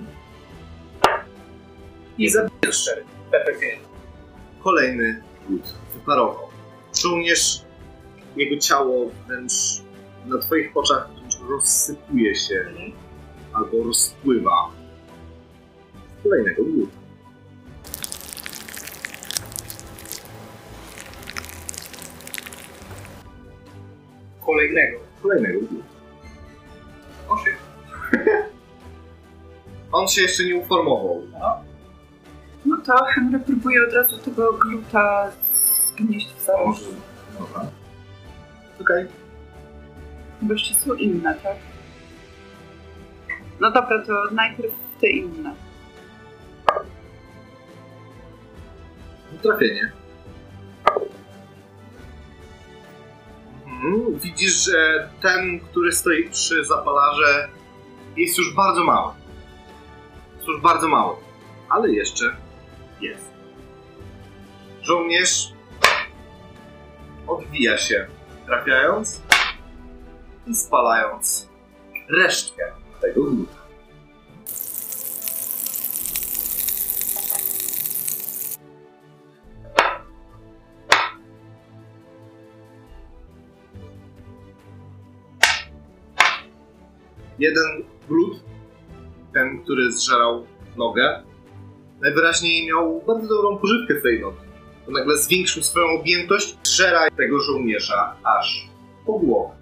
I 2.17 2.29
zabiję 2.29 2.71
cztery. 2.71 3.03
Perfekcyjnie. 3.31 3.77
Kolejny 4.63 5.23
głód 5.47 5.73
wyparował. 5.93 6.49
Żołnierz, 7.01 7.61
jego 8.35 8.57
ciało 8.57 9.11
wręcz 9.27 9.53
na 10.25 10.37
twoich 10.37 10.77
oczach 10.77 11.09
rozsypuje 11.49 12.35
się 12.35 12.55
Mhm. 12.55 12.91
albo 13.53 13.83
rozpływa 13.83 14.71
kolejnego 16.23 16.63
głudu. 16.63 16.87
Kolejnego. 24.49 24.99
Kolejnego. 25.21 25.59
Oszy. 27.29 27.49
On 29.91 30.07
się 30.07 30.21
jeszcze 30.21 30.43
nie 30.43 30.55
uformował. 30.55 31.21
No 32.65 32.77
to 32.85 33.05
Henry 33.05 33.39
próbuje 33.39 33.87
od 33.87 33.93
razu 33.93 34.17
tego 34.17 34.53
gluta 34.53 35.31
zgnieść 35.41 36.33
w 36.33 36.41
zarożu. 36.41 36.91
Dobra. 37.39 37.65
Okej. 38.81 39.05
Bo 40.41 40.53
jeszcze 40.53 40.73
są 40.73 40.93
inne, 40.93 41.35
tak? 41.43 41.55
No 43.59 43.71
dobra, 43.71 44.05
to 44.05 44.13
najpierw 44.31 44.73
te 45.01 45.07
inne. 45.07 45.53
Trafienie. 49.41 49.98
Widzisz, 54.13 54.65
że 54.65 55.09
ten, 55.21 55.59
który 55.59 55.91
stoi 55.91 56.29
przy 56.29 56.65
zapalarze, 56.65 57.49
jest 58.17 58.37
już 58.37 58.55
bardzo 58.55 58.83
mały. 58.83 59.13
Jest 60.35 60.47
już 60.47 60.61
bardzo 60.61 60.87
mały. 60.87 61.15
Ale 61.69 61.91
jeszcze 61.91 62.35
jest. 63.01 63.29
Żołnierz 64.81 65.53
odwija 67.27 67.77
się, 67.77 68.07
trafiając 68.45 69.21
i 70.47 70.55
spalając 70.55 71.49
resztkę 72.09 72.63
tego 73.01 73.23
gluta. 73.23 73.58
Jeden 87.39 87.83
glut, 88.09 88.39
ten, 89.33 89.61
który 89.63 89.91
zżerał 89.91 90.45
nogę, 90.77 91.23
najwyraźniej 92.01 92.67
miał 92.67 93.01
bardzo 93.07 93.27
dobrą 93.27 93.57
pożywkę 93.57 93.99
z 93.99 94.03
tej 94.03 94.19
nogi. 94.21 94.37
To 94.85 94.91
nagle 94.91 95.17
zwiększył 95.17 95.63
swoją 95.63 95.85
objętość, 95.99 96.57
zżera 96.63 97.09
tego 97.17 97.39
żołnierza 97.39 98.15
aż 98.23 98.69
po 99.05 99.13
głowę. 99.19 99.55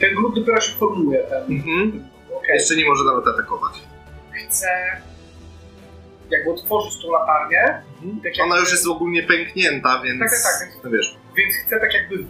Ten 0.00 0.14
glut 0.14 0.34
dopiero 0.34 0.60
się 0.60 0.72
formuje. 0.72 1.18
Ten. 1.18 1.42
Mhm. 1.56 2.08
Okej. 2.36 2.54
Jeszcze 2.54 2.76
nie 2.76 2.84
może 2.84 3.04
nawet 3.04 3.26
atakować. 3.26 3.72
Chcę 4.48 4.66
jakby 6.30 6.50
otworzyć 6.50 7.02
tą 7.02 7.10
latarnię. 7.12 7.82
Tak 8.22 8.36
jak- 8.36 8.46
Ona 8.46 8.58
już 8.58 8.70
jest 8.72 8.86
ogólnie 8.86 9.22
pęknięta, 9.22 10.02
więc... 10.04 10.20
Tak, 10.20 10.30
tak, 10.30 10.72
tak. 10.74 10.84
No 10.84 10.90
wiesz, 10.90 11.16
Więc 11.36 11.54
chcę 11.66 11.80
tak 11.80 11.94
jakby 11.94 12.24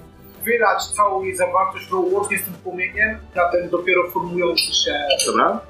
wylać 0.45 0.87
całą 0.87 1.23
jej 1.23 1.37
zawartość 1.37 1.91
no, 1.91 1.99
łącznie 1.99 2.39
z 2.39 2.45
tym 2.45 2.55
płomieniem 2.55 3.19
na 3.35 3.51
ten 3.51 3.71
dopiero 3.71 4.11
formujący 4.11 4.75
się... 4.75 5.05
dobra. 5.27 5.61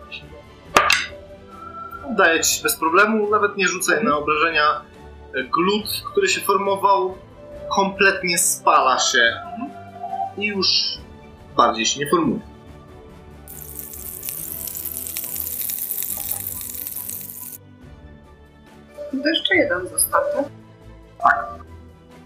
Daję 2.16 2.40
ci 2.40 2.62
bez 2.62 2.76
problemu, 2.76 3.30
nawet 3.30 3.56
nie 3.56 3.68
rzucaj 3.68 4.04
na 4.04 4.16
obrażenia. 4.16 4.80
Glut, 5.52 5.86
który 6.10 6.28
się 6.28 6.40
formował, 6.40 7.14
kompletnie 7.76 8.38
spala 8.38 8.98
się 8.98 9.32
i 10.36 10.46
już 10.46 10.68
bardziej 11.56 11.86
się 11.86 12.00
nie 12.00 12.10
formuje. 12.10 12.40
To 19.22 19.28
jeszcze 19.28 19.56
jeden 19.56 19.88
został, 19.88 20.22
tak? 21.22 21.46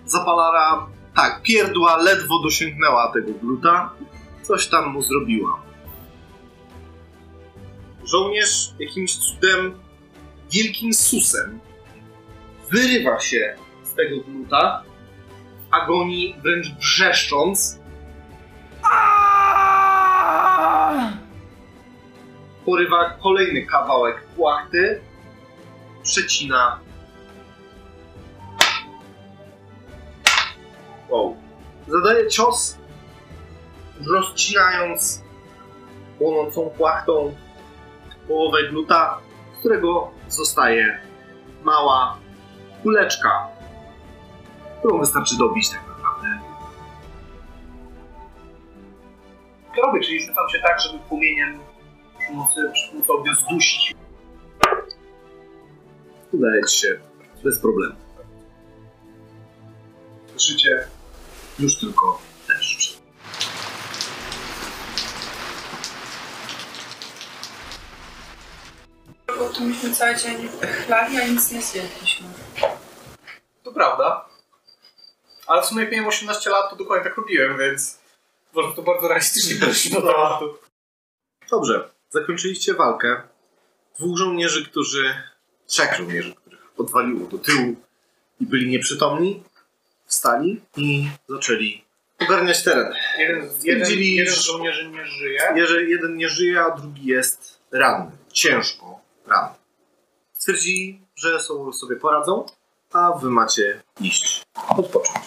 Zapalara, 0.06 0.86
tak, 1.18 1.42
pierdła 1.42 1.96
ledwo 1.96 2.42
dosięgnęła 2.42 3.12
tego 3.12 3.32
gluta, 3.32 3.90
coś 4.42 4.68
tam 4.68 4.86
mu 4.86 5.02
zrobiła. 5.02 5.62
Żołnierz 8.04 8.70
jakimś 8.78 9.16
cudem, 9.16 9.78
wielkim 10.50 10.94
susem, 10.94 11.60
wyrywa 12.70 13.20
się 13.20 13.56
z 13.84 13.94
tego 13.94 14.20
gluta, 14.20 14.82
w 15.70 15.74
agonii 15.74 16.36
wręcz 16.42 16.66
wrzeszcząc. 16.68 17.78
Porywa 22.64 23.10
kolejny 23.22 23.66
kawałek 23.66 24.22
płachty, 24.36 25.00
przecina 26.02 26.80
Wow. 31.08 31.36
Zadaje 31.88 32.28
cios, 32.28 32.78
rozcinając 34.06 35.22
płonącą 36.18 36.70
płachtą 36.70 37.34
połowę 38.28 38.68
gluta, 38.70 39.18
z 39.56 39.58
którego 39.58 40.10
zostaje 40.28 40.98
mała 41.62 42.18
kuleczka, 42.82 43.48
którą 44.78 44.98
wystarczy 44.98 45.38
dobić 45.38 45.70
tak 45.70 45.88
naprawdę. 45.88 46.38
Robię, 49.82 50.00
czyli 50.00 50.20
rzucam 50.20 50.48
się 50.48 50.58
tak, 50.58 50.80
żeby 50.80 50.98
płomieniem 50.98 51.58
przy 52.18 52.28
pomocy, 52.28 52.70
przy 52.72 52.90
pomocy 52.90 53.12
ognia 53.12 53.34
zdusić. 53.34 53.94
Udaje 56.32 56.64
ci 56.64 56.76
się 56.80 57.00
bez 57.44 57.58
problemu. 57.58 57.94
Słyszycie 60.36 60.88
już 61.58 61.76
tylko 61.76 62.22
deszcz. 62.48 62.98
Bo 69.38 69.48
tu 69.48 69.64
myśmy 69.64 69.94
cały 69.94 70.16
dzień 70.16 70.48
chlali, 70.86 71.20
a 71.20 71.26
nic 71.26 71.52
nie 71.52 71.62
zjedliśmy. 71.62 72.26
To 73.62 73.72
prawda. 73.72 74.28
Ale 75.46 75.62
w 75.62 75.66
sumie 75.66 75.82
jak 75.82 75.92
miałem 75.92 76.08
18 76.08 76.50
lat, 76.50 76.70
to 76.70 76.76
dokładnie 76.76 77.04
tak 77.04 77.16
robiłem, 77.16 77.58
więc 77.58 77.98
może 78.54 78.74
to 78.76 78.82
bardzo 78.82 79.08
realistycznie 79.08 79.56
podeszli 79.60 79.90
do 79.90 80.02
tematu. 80.02 80.58
Dobrze, 81.50 81.90
zakończyliście 82.10 82.74
walkę. 82.74 83.22
Dwóch 83.98 84.18
żołnierzy, 84.18 84.66
którzy. 84.66 85.22
Trzech 85.66 85.96
żołnierzy, 85.96 86.34
których 86.34 86.72
odwaliło 86.78 87.28
do 87.28 87.38
tyłu 87.38 87.76
i 88.40 88.46
byli 88.46 88.70
nieprzytomni, 88.70 89.42
wstali 90.08 90.60
i 90.76 91.08
zaczęli 91.28 91.84
ogarniać 92.20 92.64
teren. 92.64 92.92
Jeden, 93.18 93.50
jeden, 93.62 93.98
jeden 93.98 94.34
z 94.34 94.38
żołnierzy 94.40 94.88
nie 94.88 95.06
żyje. 95.06 95.40
Jeżeli 95.56 95.90
jeden 95.90 96.16
nie 96.16 96.28
żyje, 96.28 96.60
a 96.60 96.70
drugi 96.70 97.06
jest 97.06 97.60
ranny, 97.72 98.10
ciężko 98.32 99.00
ranny. 99.26 99.54
Stwierdzili, 100.32 101.00
że 101.16 101.40
sobie 101.72 101.96
poradzą, 101.96 102.46
a 102.92 103.12
wy 103.12 103.30
macie 103.30 103.82
iść 104.00 104.42
odpocząć. 104.78 105.18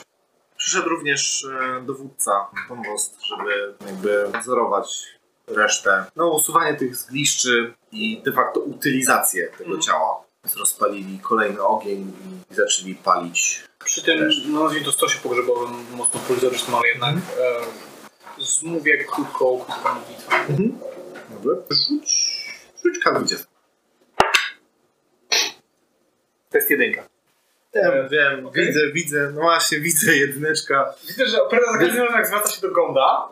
Przyszedł 0.57 0.89
również 0.89 1.45
e, 1.45 1.81
dowódca 1.81 2.47
Konwost, 2.67 3.21
żeby 3.21 3.75
jakby 3.85 4.29
nadzorować 4.33 5.03
resztę. 5.47 6.05
No, 6.15 6.27
usuwanie 6.31 6.73
tych 6.77 6.95
zgliszczy 6.95 7.73
i 7.91 8.21
de 8.25 8.31
facto 8.31 8.59
utylizację 8.59 9.47
tego 9.47 9.63
Mhm. 9.63 9.81
ciała. 9.81 10.23
Więc 10.43 10.57
rozpalili 10.57 11.19
kolejny 11.19 11.61
ogień 11.63 12.13
i 12.51 12.55
zaczęli 12.55 12.95
palić. 12.95 13.63
Przy 13.91 14.03
tym, 14.03 14.29
no 14.47 14.63
nazwijmy 14.63 14.85
to 14.85 14.91
stosie 14.91 15.19
pogrzebowym, 15.23 15.85
mocno 15.95 16.19
polizorycznym, 16.27 16.75
ale 16.75 16.87
jednak 16.87 17.15
e, 17.15 18.43
zmówię 18.43 18.97
krótką, 18.97 19.59
krótką 19.59 19.93
modlitwę. 19.95 20.35
Mhm. 20.35 20.79
Dobrze. 21.43 21.65
Rzuć, 21.71 22.45
rzuć 22.83 23.05
K20. 23.05 23.45
To 26.49 26.57
jest 26.57 26.69
jedynka. 26.69 27.03
Wiem, 27.75 28.09
wiem, 28.11 28.45
Okej. 28.45 28.65
widzę, 28.67 28.79
widzę, 28.93 29.31
no 29.35 29.41
właśnie, 29.41 29.79
widzę 29.79 30.15
jedyneczka. 30.15 30.93
Widzę, 31.07 31.27
że 31.27 31.43
opera 31.43 31.71
za 31.71 31.77
każdym 31.77 31.97
razem 31.97 32.15
jak 32.15 32.27
zwraca 32.27 32.49
się 32.49 32.61
do 32.61 32.71
Gonda, 32.71 33.27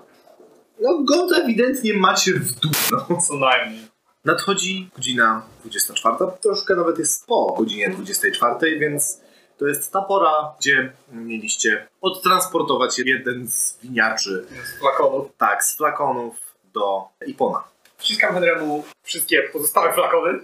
No, 0.80 1.04
go 1.04 1.28
ewidentnie 1.44 1.94
macie 1.94 2.34
w 2.34 2.52
dół. 2.52 2.72
No. 2.92 3.22
Co 3.22 3.34
najmniej. 3.34 3.88
Nadchodzi 4.26 4.90
godzina 4.96 5.46
24, 5.62 6.16
troszkę 6.42 6.76
nawet 6.76 7.00
jest 7.00 7.28
po 7.28 7.56
godzinie 7.58 7.90
24, 7.90 8.80
więc 8.80 9.22
to 9.60 9.68
jest 9.68 9.92
ta 9.94 10.02
pora, 10.02 10.54
gdzie 10.60 10.92
mieliście 11.12 11.88
odtransportować 12.02 13.00
jeden 13.00 13.48
z 13.48 13.78
winiarzy, 13.84 14.46
Z 14.76 14.80
flakonów. 14.80 15.32
tak, 15.38 15.64
z 15.64 15.78
flakonów 15.78 16.36
do 16.74 17.08
Ipona. 17.28 17.64
Wciskam 17.98 18.36
Henry'emu 18.36 18.82
wszystkie 19.04 19.44
pozostałe 19.44 19.94
flakony. 19.94 20.40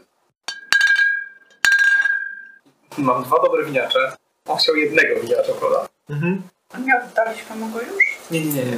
Mam 2.97 3.23
dwa 3.23 3.37
dobre 3.43 3.65
winiacze. 3.65 4.15
On 4.47 4.57
chciał 4.57 4.75
jednego 4.75 5.19
winiacza, 5.21 5.53
prawda? 5.59 5.87
Mhm. 6.09 6.41
A 6.73 6.77
nie 6.77 7.01
oddaliśmy 7.03 7.55
mu 7.55 7.69
go 7.69 7.81
już? 7.81 8.03
Nie, 8.31 8.41
nie, 8.45 8.53
nie. 8.53 8.65
Nie, 8.65 8.77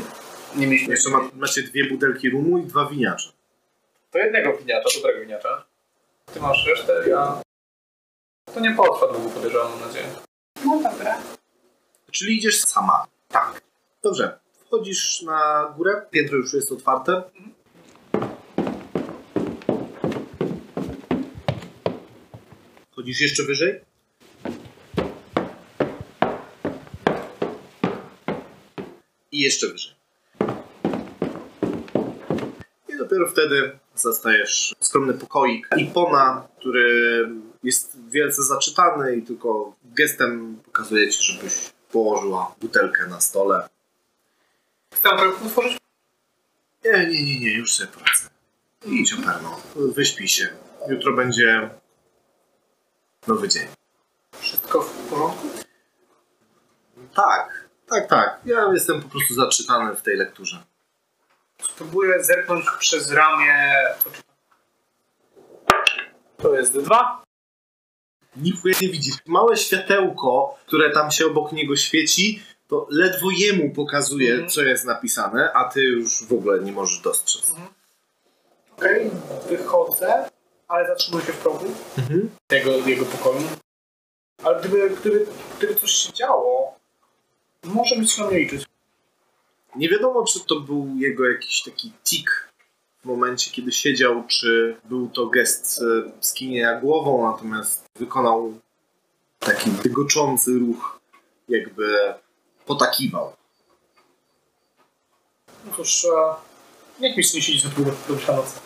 nie 0.55 0.67
mieliśmy 0.67 0.93
Jeszcze 0.93 1.09
ma, 1.09 1.19
macie 1.33 1.61
dwie 1.63 1.89
butelki 1.89 2.29
rumu 2.29 2.57
i 2.57 2.63
dwa 2.63 2.85
winiacze. 2.85 3.29
To 4.11 4.17
jednego 4.17 4.57
winiacza, 4.57 4.89
dobrego 4.95 5.19
winiacza. 5.19 5.63
Ty 6.33 6.39
masz 6.39 6.65
resztę, 6.67 7.09
ja... 7.09 7.41
To 8.53 8.59
nie 8.59 8.71
potrwa 8.71 9.13
długo, 9.13 9.29
podejrzewam, 9.29 9.71
mam 9.71 9.87
nadzieję. 9.87 10.05
No 10.65 10.81
dobra. 10.83 11.17
Czyli 12.11 12.37
idziesz 12.37 12.61
sama. 12.61 13.07
Tak. 13.27 13.61
Dobrze. 14.03 14.39
Wchodzisz 14.65 15.21
na 15.21 15.73
górę, 15.77 16.01
piętro 16.11 16.37
już 16.37 16.53
jest 16.53 16.71
otwarte. 16.71 17.23
Chodzisz 22.95 23.21
jeszcze 23.21 23.43
wyżej? 23.43 23.81
I 29.31 29.39
jeszcze 29.39 29.67
wyżej. 29.67 29.95
I 32.89 32.97
dopiero 32.97 33.27
wtedy 33.27 33.79
zastajesz 33.95 34.75
skromny 34.79 35.13
pokoik 35.13 35.69
Ipona, 35.77 36.47
który 36.59 37.29
jest 37.63 37.97
wielce 38.09 38.43
zaczytany 38.43 39.15
i 39.15 39.21
tylko 39.21 39.75
gestem 39.97 40.61
pokazuje 40.65 41.09
ci, 41.09 41.33
żebyś 41.33 41.53
położyła 41.91 42.55
butelkę 42.61 43.07
na 43.07 43.21
stole. 43.21 43.69
Chcę 44.93 45.09
trochę 45.09 45.45
otworzyć? 45.45 45.77
Nie, 46.85 47.07
nie, 47.07 47.25
nie, 47.25 47.39
nie, 47.39 47.53
już 47.53 47.73
sobie 47.73 47.91
poradzę. 47.91 48.29
Idź 48.85 49.13
operno, 49.13 49.61
wyśpij 49.75 50.27
się. 50.27 50.47
Jutro 50.89 51.13
będzie 51.13 51.69
nowy 53.27 53.49
dzień. 53.49 53.67
Wszystko 54.39 54.81
w 54.81 55.09
porządku? 55.09 55.47
Tak, 57.15 57.69
tak, 57.89 58.09
tak. 58.09 58.39
Ja 58.45 58.73
jestem 58.73 59.01
po 59.01 59.09
prostu 59.09 59.33
zaczytany 59.33 59.95
w 59.95 60.01
tej 60.01 60.17
lekturze. 60.17 60.63
Spróbuję 61.61 62.23
zerknąć 62.23 62.65
przez 62.79 63.11
ramię. 63.11 63.85
To 66.37 66.55
jest 66.55 66.73
dwa. 66.73 67.26
Nic 68.41 68.55
nie 68.81 68.89
widzisz. 68.89 69.15
Małe 69.25 69.57
światełko, 69.57 70.55
które 70.65 70.91
tam 70.91 71.11
się 71.11 71.25
obok 71.25 71.51
niego 71.51 71.75
świeci, 71.75 72.43
to 72.67 72.87
ledwo 72.89 73.27
jemu 73.37 73.69
pokazuje, 73.73 74.31
Mhm. 74.31 74.49
co 74.49 74.61
jest 74.61 74.85
napisane, 74.85 75.53
a 75.53 75.69
ty 75.69 75.81
już 75.83 76.23
w 76.23 76.33
ogóle 76.33 76.59
nie 76.59 76.71
możesz 76.71 76.99
dostrzec. 76.99 77.51
Okej, 78.77 79.11
wychodzę, 79.49 80.29
ale 80.67 80.87
zatrzymuję 80.87 81.25
się 81.25 81.33
w 81.33 81.37
progu 81.37 81.65
Mhm. 81.97 82.29
jego, 82.51 82.71
jego 82.71 83.05
pokoju. 83.05 83.41
Ale 84.43 84.59
gdyby, 84.59 84.89
gdyby, 84.89 85.25
gdyby 85.57 85.75
coś 85.75 85.91
się 85.91 86.13
działo, 86.13 86.75
może 87.63 87.95
być 87.95 88.17
na 88.17 88.27
mnie 88.27 88.39
liczyć. 88.39 88.65
Nie 89.75 89.89
wiadomo, 89.89 90.23
czy 90.25 90.39
to 90.39 90.59
był 90.59 90.87
jego 90.97 91.29
jakiś 91.29 91.63
taki 91.63 91.91
tik 92.03 92.47
w 93.01 93.05
momencie, 93.05 93.51
kiedy 93.51 93.71
siedział, 93.71 94.23
czy 94.27 94.77
był 94.83 95.09
to 95.09 95.27
gest 95.27 95.81
e, 95.81 96.11
skinienia 96.21 96.79
głową, 96.79 97.31
natomiast 97.31 97.85
wykonał 97.95 98.53
taki 99.39 99.69
dygoczący 99.69 100.59
ruch, 100.59 100.99
jakby 101.49 102.13
potakiwał. 102.65 103.33
No 105.65 105.71
cóż, 105.75 106.07
niech 106.99 107.17
mi 107.17 107.23
nie 107.33 107.41
siedzi 107.41 107.59
za 107.59 107.69
długo 107.69 107.91
do 108.07 108.33
nocy. 108.33 108.59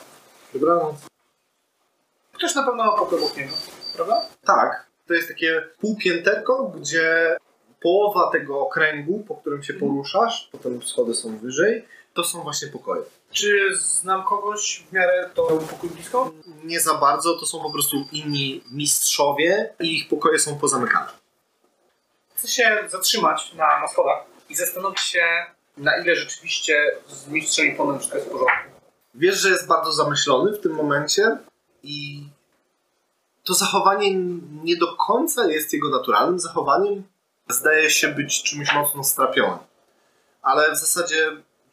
Dobranoc. 0.53 0.95
Ktoś 2.33 2.55
na 2.55 2.63
pewno 2.63 2.83
ma 2.85 2.97
pokój 2.97 3.19
obok 3.19 3.37
niego, 3.37 3.53
prawda? 3.95 4.25
Tak, 4.45 4.87
to 5.07 5.13
jest 5.13 5.27
takie 5.27 5.61
półpięterko, 5.79 6.73
gdzie 6.79 7.37
połowa 7.81 8.31
tego 8.31 8.59
okręgu, 8.59 9.23
po 9.27 9.35
którym 9.35 9.63
się 9.63 9.73
poruszasz, 9.73 10.49
potem 10.51 10.83
schody 10.83 11.13
są 11.13 11.37
wyżej, 11.37 11.85
to 12.13 12.23
są 12.23 12.43
właśnie 12.43 12.67
pokoje. 12.67 13.03
Czy 13.31 13.75
znam 13.75 14.23
kogoś 14.23 14.83
w 14.89 14.93
miarę 14.93 15.29
to 15.33 15.43
pokój 15.43 15.89
blisko? 15.89 16.31
Nie 16.63 16.79
za 16.79 16.93
bardzo, 16.93 17.39
to 17.39 17.45
są 17.45 17.59
po 17.59 17.71
prostu 17.71 18.05
inni 18.11 18.63
mistrzowie 18.71 19.73
i 19.79 19.97
ich 19.97 20.09
pokoje 20.09 20.39
są 20.39 20.59
pozamykane. 20.59 21.07
Chcę 22.35 22.47
się 22.47 22.79
zatrzymać 22.87 23.53
na, 23.53 23.79
na 23.79 23.87
schodach 23.87 24.23
i 24.49 24.55
zastanowić 24.55 24.99
się, 24.99 25.25
na 25.77 25.97
ile 25.97 26.15
rzeczywiście 26.15 26.91
z 27.07 27.27
mistrzem 27.27 27.67
i 27.67 27.75
ponem 27.75 27.99
wszystko 27.99 28.17
jest 28.17 28.29
w 28.29 28.31
porządku. 28.31 28.71
Wiesz, 29.15 29.39
że 29.39 29.49
jest 29.49 29.67
bardzo 29.67 29.91
zamyślony 29.91 30.51
w 30.51 30.61
tym 30.61 30.71
momencie 30.71 31.37
i 31.83 32.23
to 33.43 33.53
zachowanie 33.53 34.15
nie 34.63 34.77
do 34.77 34.95
końca 34.95 35.47
jest 35.47 35.73
jego 35.73 35.89
naturalnym 35.89 36.39
zachowaniem. 36.39 37.03
Zdaje 37.49 37.89
się 37.89 38.07
być 38.07 38.43
czymś 38.43 38.73
mocno 38.73 39.03
strapionym. 39.03 39.57
Ale 40.41 40.71
w 40.71 40.77
zasadzie 40.77 41.31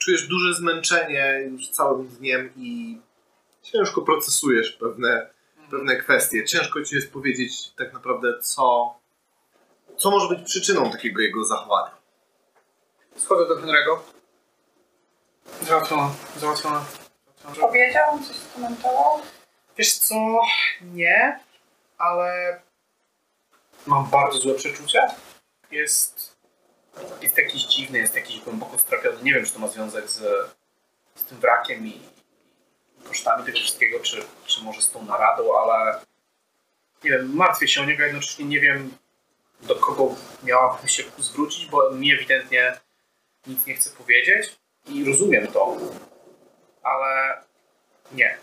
czujesz 0.09 0.29
duże 0.29 0.55
zmęczenie 0.55 1.41
już 1.51 1.69
całym 1.69 2.09
dniem 2.09 2.53
i 2.57 2.99
ciężko 3.63 4.03
procesujesz 4.03 4.73
pewne, 4.73 5.31
pewne 5.71 5.97
kwestie. 5.97 6.45
Ciężko 6.45 6.83
ci 6.83 6.95
jest 6.95 7.13
powiedzieć 7.13 7.71
tak 7.77 7.93
naprawdę, 7.93 8.41
co, 8.41 8.95
co 9.97 10.11
może 10.11 10.37
być 10.37 10.45
przyczyną 10.45 10.91
takiego 10.91 11.21
jego 11.21 11.45
zachowania. 11.45 11.95
Schodzę 13.17 13.49
do 13.49 13.57
Henry'ego. 13.57 13.99
Załatwiona, 15.63 16.11
załatwiona. 16.37 16.85
Powiedział, 17.61 18.13
on 18.13 18.25
coś 18.25 18.37
skomentował? 18.37 19.21
Wiesz 19.79 19.95
co, 19.95 20.15
nie, 20.83 21.41
ale 21.99 22.61
mam 23.87 24.11
bardzo 24.11 24.39
złe 24.39 24.55
przeczucie. 24.55 25.01
Jest, 25.71 26.38
jest 27.23 27.39
jakiś 27.39 27.63
dziwny, 27.63 27.99
jest 27.99 28.15
jakiś 28.15 28.41
głęboko 28.41 28.79
strapiony. 28.79 29.23
Nie 29.23 29.35
wiem, 29.35 29.45
czy 29.45 29.53
to 29.53 29.59
ma 29.59 29.69
związek 29.69 30.09
z, 30.11 30.21
z 31.15 31.25
tym 31.25 31.39
wrakiem 31.39 31.87
i 31.87 32.01
kosztami 33.05 33.45
tego 33.45 33.59
wszystkiego, 33.59 34.01
czy, 34.01 34.25
czy 34.47 34.63
może 34.63 34.83
z 34.83 34.91
tą 34.91 35.05
naradą, 35.05 35.59
ale 35.59 36.01
nie 37.05 37.11
wiem, 37.11 37.35
martwię 37.35 37.69
się 37.69 37.81
o 37.81 37.85
niego, 37.85 38.03
jednocześnie 38.03 38.45
nie 38.45 38.61
wiem, 38.61 38.95
do 39.63 39.75
kogo 39.75 40.15
miałabym 40.43 40.89
się 40.89 41.03
zwrócić, 41.19 41.67
bo 41.67 41.91
mi 41.91 42.13
ewidentnie 42.13 42.81
nic 43.47 43.67
nie 43.67 43.75
chce 43.75 43.91
powiedzieć 43.91 44.57
i 44.87 45.05
rozumiem 45.05 45.47
to, 45.47 45.77
ale 46.83 47.43
nie. 48.13 48.39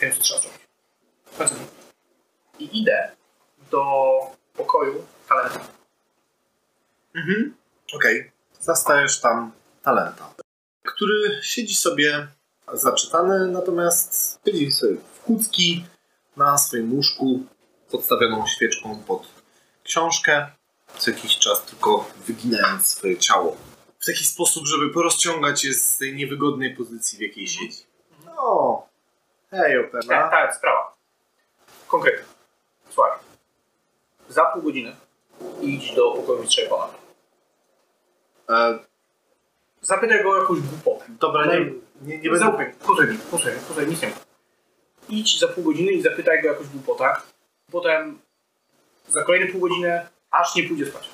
Wiem, 0.00 0.12
co 0.12 0.20
trzeba 0.20 0.40
zrobić. 0.40 0.60
I 2.58 2.80
idę 2.80 3.10
do 3.70 3.82
pokoju 4.54 5.06
talenta. 5.28 5.60
Mhm. 7.14 7.54
Okej. 7.94 8.32
Zastajesz 8.60 9.20
tam 9.20 9.52
talenta, 9.82 10.34
który 10.82 11.40
siedzi 11.42 11.74
sobie 11.74 12.28
zaczytany, 12.72 13.46
natomiast 13.46 14.40
siedzi 14.46 14.72
sobie 14.72 14.96
w 15.14 15.20
kucki 15.20 15.84
na 16.36 16.58
swoim 16.58 16.92
łóżku 16.92 17.40
z 17.88 17.94
odstawioną 17.94 18.46
świeczką 18.46 19.02
pod 19.06 19.26
książkę, 19.84 20.46
co 20.98 21.10
jakiś 21.10 21.38
czas 21.38 21.62
tylko 21.64 22.10
wyginając 22.26 22.86
swoje 22.86 23.18
ciało. 23.18 23.56
W 24.00 24.06
taki 24.06 24.24
sposób, 24.24 24.66
żeby 24.66 24.90
porozciągać 24.90 25.64
je 25.64 25.74
z 25.74 25.96
tej 25.98 26.14
niewygodnej 26.14 26.76
pozycji, 26.76 27.18
w 27.18 27.20
jakiej 27.20 27.48
siedzi. 27.48 27.82
No, 28.24 28.86
hej, 29.50 29.74
Tak, 29.92 30.04
Opena. 30.04 30.28
tak, 30.28 30.56
sprawa. 30.56 30.94
Konkretnie. 31.88 32.24
Słuchaj. 32.90 33.12
Za 34.28 34.44
pół 34.44 34.62
godziny 34.62 34.96
idź 35.62 35.94
do 35.94 36.10
pokoju 36.12 36.42
mistrza 36.42 36.62
Japona. 36.62 36.88
E, 38.50 38.78
Zapytaj 39.80 40.22
go 40.22 40.30
o 40.30 40.40
jakąś 40.40 40.60
głupotę. 40.60 41.04
dobra, 41.20 41.46
nie, 41.46 41.58
nie, 42.02 42.18
nie 42.18 42.30
będę... 42.30 42.38
Zaufaj 42.38 42.72
posłuchaj 42.78 43.06
mi, 43.08 43.18
posłuchaj 43.18 43.58
posłuchaj, 43.58 43.86
nic 43.86 44.02
nie 44.02 44.08
mów. 44.08 44.26
Idź 45.08 45.38
za 45.40 45.48
pół 45.48 45.64
godziny 45.64 45.92
i 45.92 46.02
zapytaj 46.02 46.42
go 46.42 46.48
o 46.48 46.52
jakąś 46.52 46.68
głupotę. 46.68 47.04
Potem 47.72 48.18
za 49.08 49.22
kolejne 49.22 49.46
pół 49.52 49.60
godziny, 49.60 50.06
aż 50.30 50.54
nie 50.56 50.62
pójdzie 50.68 50.86
spać. 50.86 51.10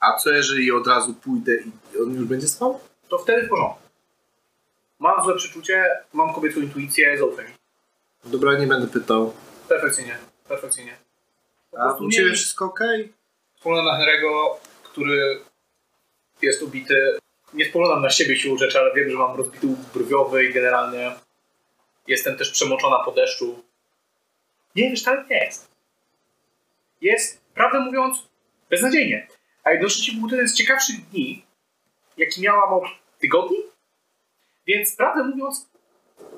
A 0.00 0.12
co 0.18 0.30
jeżeli 0.30 0.72
od 0.72 0.86
razu 0.86 1.14
pójdę 1.14 1.52
i 1.56 1.98
on 2.02 2.14
już 2.14 2.24
będzie 2.24 2.48
spał? 2.48 2.80
To 3.08 3.18
wtedy 3.18 3.46
w 3.46 3.48
porządku. 3.48 3.78
Mam 4.98 5.24
złe 5.24 5.36
przeczucie, 5.36 5.84
mam 6.12 6.34
kobiecą 6.34 6.60
intuicję, 6.60 7.18
zaufaj 7.18 7.44
mi. 7.44 7.50
Dobra, 8.24 8.58
nie 8.58 8.66
będę 8.66 8.86
pytał. 8.86 9.32
Perfekcyjnie, 9.68 10.18
perfekcyjnie. 10.48 10.96
Po 11.70 11.78
A 11.78 11.94
u 11.94 12.10
Ciebie 12.10 12.32
wszystko 12.32 12.64
okej? 12.64 13.12
wspólna 13.56 13.82
na 13.82 13.98
Henry'ego, 13.98 14.56
który 14.82 15.40
jest 16.42 16.62
ubity, 16.62 17.18
Nie 17.54 17.64
spoglądam 17.64 18.02
na 18.02 18.10
siebie 18.10 18.36
siłą 18.36 18.58
rzeczy, 18.58 18.78
ale 18.78 18.94
wiem, 18.94 19.10
że 19.10 19.16
mam 19.16 19.36
rozbity 19.36 19.66
łuk 19.66 19.78
brwiowy 19.94 20.44
i 20.44 20.52
generalnie 20.52 21.12
jestem 22.06 22.36
też 22.36 22.50
przemoczona 22.50 23.04
po 23.04 23.12
deszczu. 23.12 23.62
Nie, 24.74 24.90
wiesz, 24.90 25.02
tak 25.02 25.30
nie 25.30 25.44
jest. 25.44 25.68
Jest, 27.00 27.40
prawdę 27.54 27.80
mówiąc, 27.80 28.28
beznadziejnie. 28.70 29.28
A 29.64 29.70
jednocześnie 29.70 30.20
był 30.20 30.28
to 30.28 30.34
jeden 30.34 30.48
z 30.48 30.54
ciekawszych 30.54 30.96
dni, 31.10 31.44
jaki 32.16 32.40
miałam 32.40 32.72
od 32.72 32.84
tygodni. 33.18 33.56
Więc 34.66 34.96
prawdę 34.96 35.24
mówiąc, 35.24 35.68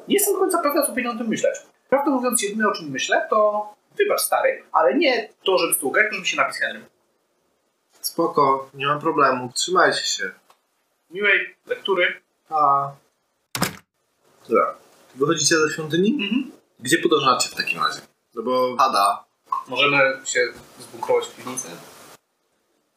nie 0.09 0.15
jestem 0.15 0.35
do 0.35 0.41
końca 0.41 0.59
pewna, 0.59 0.83
co 0.83 0.89
powinien 0.89 1.15
o 1.17 1.19
tym 1.19 1.29
myśleć. 1.29 1.57
Prawdę 1.89 2.11
mówiąc, 2.11 2.43
jedyne 2.43 2.69
o 2.69 2.73
czym 2.73 2.91
myślę, 2.91 3.27
to 3.31 3.69
wybacz 3.99 4.21
stary, 4.21 4.63
ale 4.73 4.95
nie 4.95 5.29
to, 5.45 5.59
żeby 5.59 5.75
stługać, 5.75 6.03
tylko 6.03 6.15
żeby 6.15 6.27
się 6.27 6.37
napisać. 6.37 6.77
Spoko, 8.09 8.71
nie 8.75 8.87
ma 8.87 8.99
problemu. 8.99 9.53
Trzymajcie 9.55 10.05
się. 10.05 10.31
Miłej 11.11 11.57
lektury. 11.67 12.21
A. 12.51 12.91
Dobra. 14.49 14.75
Wychodzicie 15.15 15.57
ze 15.57 15.73
świątyni? 15.73 16.11
Mhm. 16.23 16.51
Gdzie 16.81 16.99
podążacie 16.99 17.49
w 17.49 17.55
takim 17.55 17.83
razie? 17.83 18.01
No 18.35 18.43
bo 18.43 18.77
pada. 18.77 19.25
Możemy 19.69 20.21
się 20.25 20.41
zbunkrować 20.79 21.27
w 21.27 21.37
piwnicy. 21.37 21.69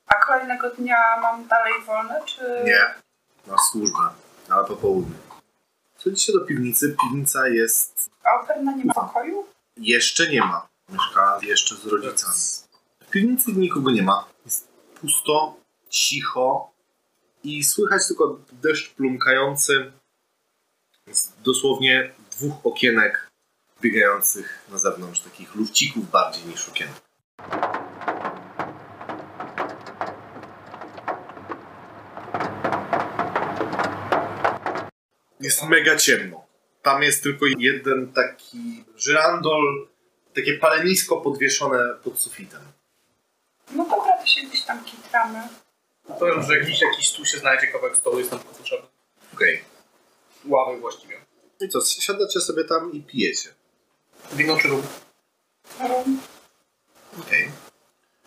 A 0.07 0.26
kolejnego 0.26 0.70
dnia 0.70 0.97
mam 1.22 1.47
dalej 1.47 1.74
wolne, 1.86 2.22
czy... 2.26 2.41
Nie. 2.66 2.95
Masz 3.47 3.62
służbę. 3.72 4.09
Ale 4.49 4.66
po 4.68 4.76
południu. 4.76 5.16
Wchodzicie 5.97 6.34
do 6.34 6.39
piwnicy. 6.45 6.95
Piwnica 7.03 7.47
jest... 7.47 8.12
A 8.24 8.41
Operna 8.41 8.72
nie 8.76 8.86
ma 8.86 8.93
pokoju? 8.93 9.45
Jeszcze 9.78 10.30
nie 10.30 10.39
ma. 10.39 10.68
Mieszka 10.89 11.39
jeszcze 11.41 11.76
z 11.76 11.86
rodzicami. 11.86 12.36
W 12.99 13.09
piwnicy 13.09 13.51
nikogo 13.53 13.91
nie 13.91 14.03
ma. 14.03 14.30
Pusto, 15.02 15.58
cicho 15.89 16.72
i 17.43 17.64
słychać 17.64 18.08
tylko 18.08 18.39
deszcz 18.52 18.93
plumkający 18.93 19.91
z 21.12 21.41
dosłownie 21.41 22.14
dwóch 22.32 22.66
okienek 22.66 23.30
biegających 23.82 24.66
na 24.70 24.78
zewnątrz, 24.78 25.22
takich 25.22 25.56
lufcików 25.56 26.12
bardziej 26.12 26.45
niż 26.45 26.70
okienek. 26.70 27.02
Jest 35.39 35.64
mega 35.64 35.95
ciemno. 35.95 36.45
Tam 36.82 37.04
jest 37.04 37.24
tylko 37.24 37.45
jeden 37.58 38.14
taki 38.14 38.84
żyrandol, 38.95 39.88
takie 40.34 40.58
palenisko 40.58 41.22
podwieszone 41.22 41.80
pod 42.04 42.20
sufitem. 42.20 42.62
No 43.76 43.84
dobra, 43.84 44.17
to 44.17 44.26
się 44.26 44.41
gdzieś 44.41 44.61
tam 44.61 44.84
kitramy. 44.84 45.39
Powiem, 46.19 46.43
że 46.43 46.57
jakiś, 46.57 46.82
jakiś 46.82 47.11
tu 47.11 47.26
się 47.26 47.38
znajdzie 47.38 47.67
kawałek 47.67 47.97
stołu, 47.97 48.19
jest 48.19 48.30
tam 48.32 48.39
tylko 48.39 48.55
potrzebny. 48.55 48.88
Okej. 49.34 49.63
Ławy 50.45 50.80
właściwie. 50.80 51.15
I 51.59 51.69
co, 51.69 51.82
siadacie 51.82 52.41
sobie 52.41 52.63
tam 52.63 52.91
i 52.93 53.01
pijecie. 53.01 53.49
Wino 54.34 54.57
czy 54.57 54.67
rum? 54.67 54.82
Um, 55.80 56.19
Okej. 57.19 57.51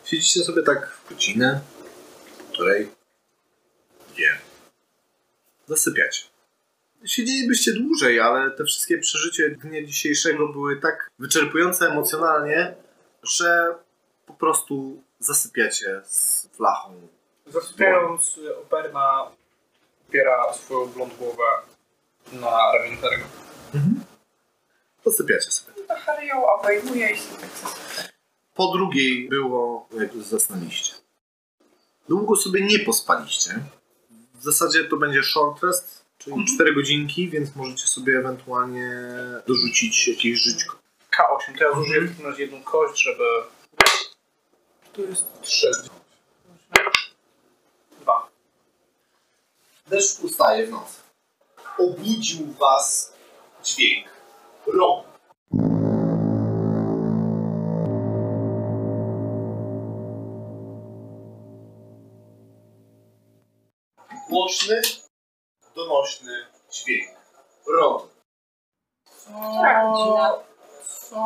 Siedzicie 0.05 0.45
sobie 0.45 0.63
tak 0.63 0.99
godzinę, 1.11 1.61
której, 2.53 2.91
dwie. 4.13 4.39
Zasypiacie. 5.67 6.23
Siedzielibyście 7.05 7.73
dłużej, 7.73 8.21
ale 8.21 8.51
te 8.51 8.65
wszystkie 8.65 8.99
przeżycia 8.99 9.43
dnia 9.63 9.85
dzisiejszego 9.85 10.49
były 10.49 10.81
tak 10.81 11.11
wyczerpujące 11.19 11.87
emocjonalnie, 11.87 12.75
że 13.23 13.75
po 14.27 14.35
prostu 14.35 15.03
zasypiacie 15.19 16.01
z 16.05 16.49
flachą. 16.49 17.09
Zasypiając, 17.47 18.41
Operna 18.63 19.31
opiera 20.09 20.53
swoją 20.53 20.87
blond 20.87 21.17
głowę 21.19 21.43
na 22.33 22.73
ramieniu 22.73 22.97
Harry'ego. 23.01 23.25
Zasypiacie 25.05 25.51
sobie. 25.51 25.73
no 25.77 25.95
to 25.95 26.01
Harry 26.01 26.27
ją 26.27 26.47
obejmuje 26.47 27.11
i 27.11 27.17
się 27.17 27.35
tak 27.41 27.51
zasypia. 27.51 28.09
Po 28.55 28.73
drugiej 28.73 29.29
było, 29.29 29.89
jak 30.01 30.15
już 30.15 30.25
zasnęliście. 30.25 30.93
Długo 32.09 32.37
sobie 32.37 32.65
nie 32.65 32.79
pospaliście. 32.79 33.51
W 34.35 34.43
zasadzie 34.43 34.85
to 34.85 34.97
będzie 34.97 35.23
short 35.23 35.63
rest, 35.63 36.05
czyli 36.19 36.45
4 36.55 36.75
godzinki, 36.75 37.29
więc 37.31 37.57
możecie 37.57 37.87
sobie 37.87 38.19
ewentualnie 38.19 38.91
dorzucić 39.47 40.09
jakieś 40.09 40.43
żyćko. 40.43 40.77
K8, 41.17 41.59
to 41.59 41.65
ja 41.65 41.75
zużyję 41.75 42.01
w 42.01 42.11
takim 42.11 42.27
razie 42.27 42.43
jedną 42.43 42.63
kość, 42.63 43.03
żeby... 43.03 43.25
To 44.95 45.01
jest 45.01 45.25
3. 45.43 45.71
Dwa. 48.01 48.29
Deszcz 49.87 50.21
ustaje 50.21 50.67
w 50.67 50.71
nocy. 50.71 51.01
Obudził 51.79 52.53
was 52.53 53.13
dźwięk 53.65 54.09
rogu. 54.67 55.05
Głośny, 64.29 64.83
donośny 65.75 66.47
dźwięk. 66.71 67.11
Która 69.23 69.91
godzina? 69.93 70.35
Co? 70.87 71.17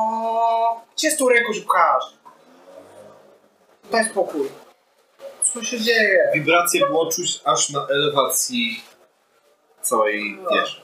Gdzie 0.97 1.07
jest 1.09 1.19
tu 1.19 1.29
rękoziubkarz? 1.29 2.18
Daj 3.91 4.05
spokój. 4.05 4.49
Co 5.53 5.65
się 5.65 5.81
dzieje? 5.81 6.31
Wibracje 6.35 6.87
było 6.87 7.13
czuć 7.13 7.41
aż 7.45 7.71
na 7.71 7.87
elewacji 7.87 8.85
całej 9.83 10.39
wieży. 10.51 10.81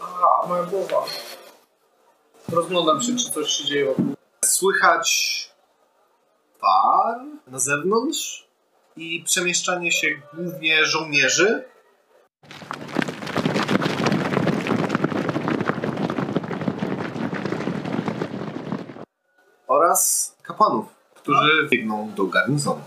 A, 0.00 0.46
moja 0.46 0.62
głowa. 0.62 1.04
Rozglądam 2.52 3.00
się, 3.00 3.16
czy 3.16 3.30
coś 3.30 3.50
się 3.50 3.64
dzieje 3.64 3.84
wokół. 3.84 4.04
Słychać 4.44 5.50
par 6.60 7.20
na 7.46 7.58
zewnątrz 7.58 8.48
i 8.96 9.24
przemieszczanie 9.24 9.92
się 9.92 10.06
głównie 10.34 10.84
żołnierzy. 10.84 11.64
Oraz 19.68 20.34
kapłanów, 20.42 20.86
którzy 21.22 21.68
biegną 21.70 22.12
do 22.16 22.26
garnizonu. 22.26 22.82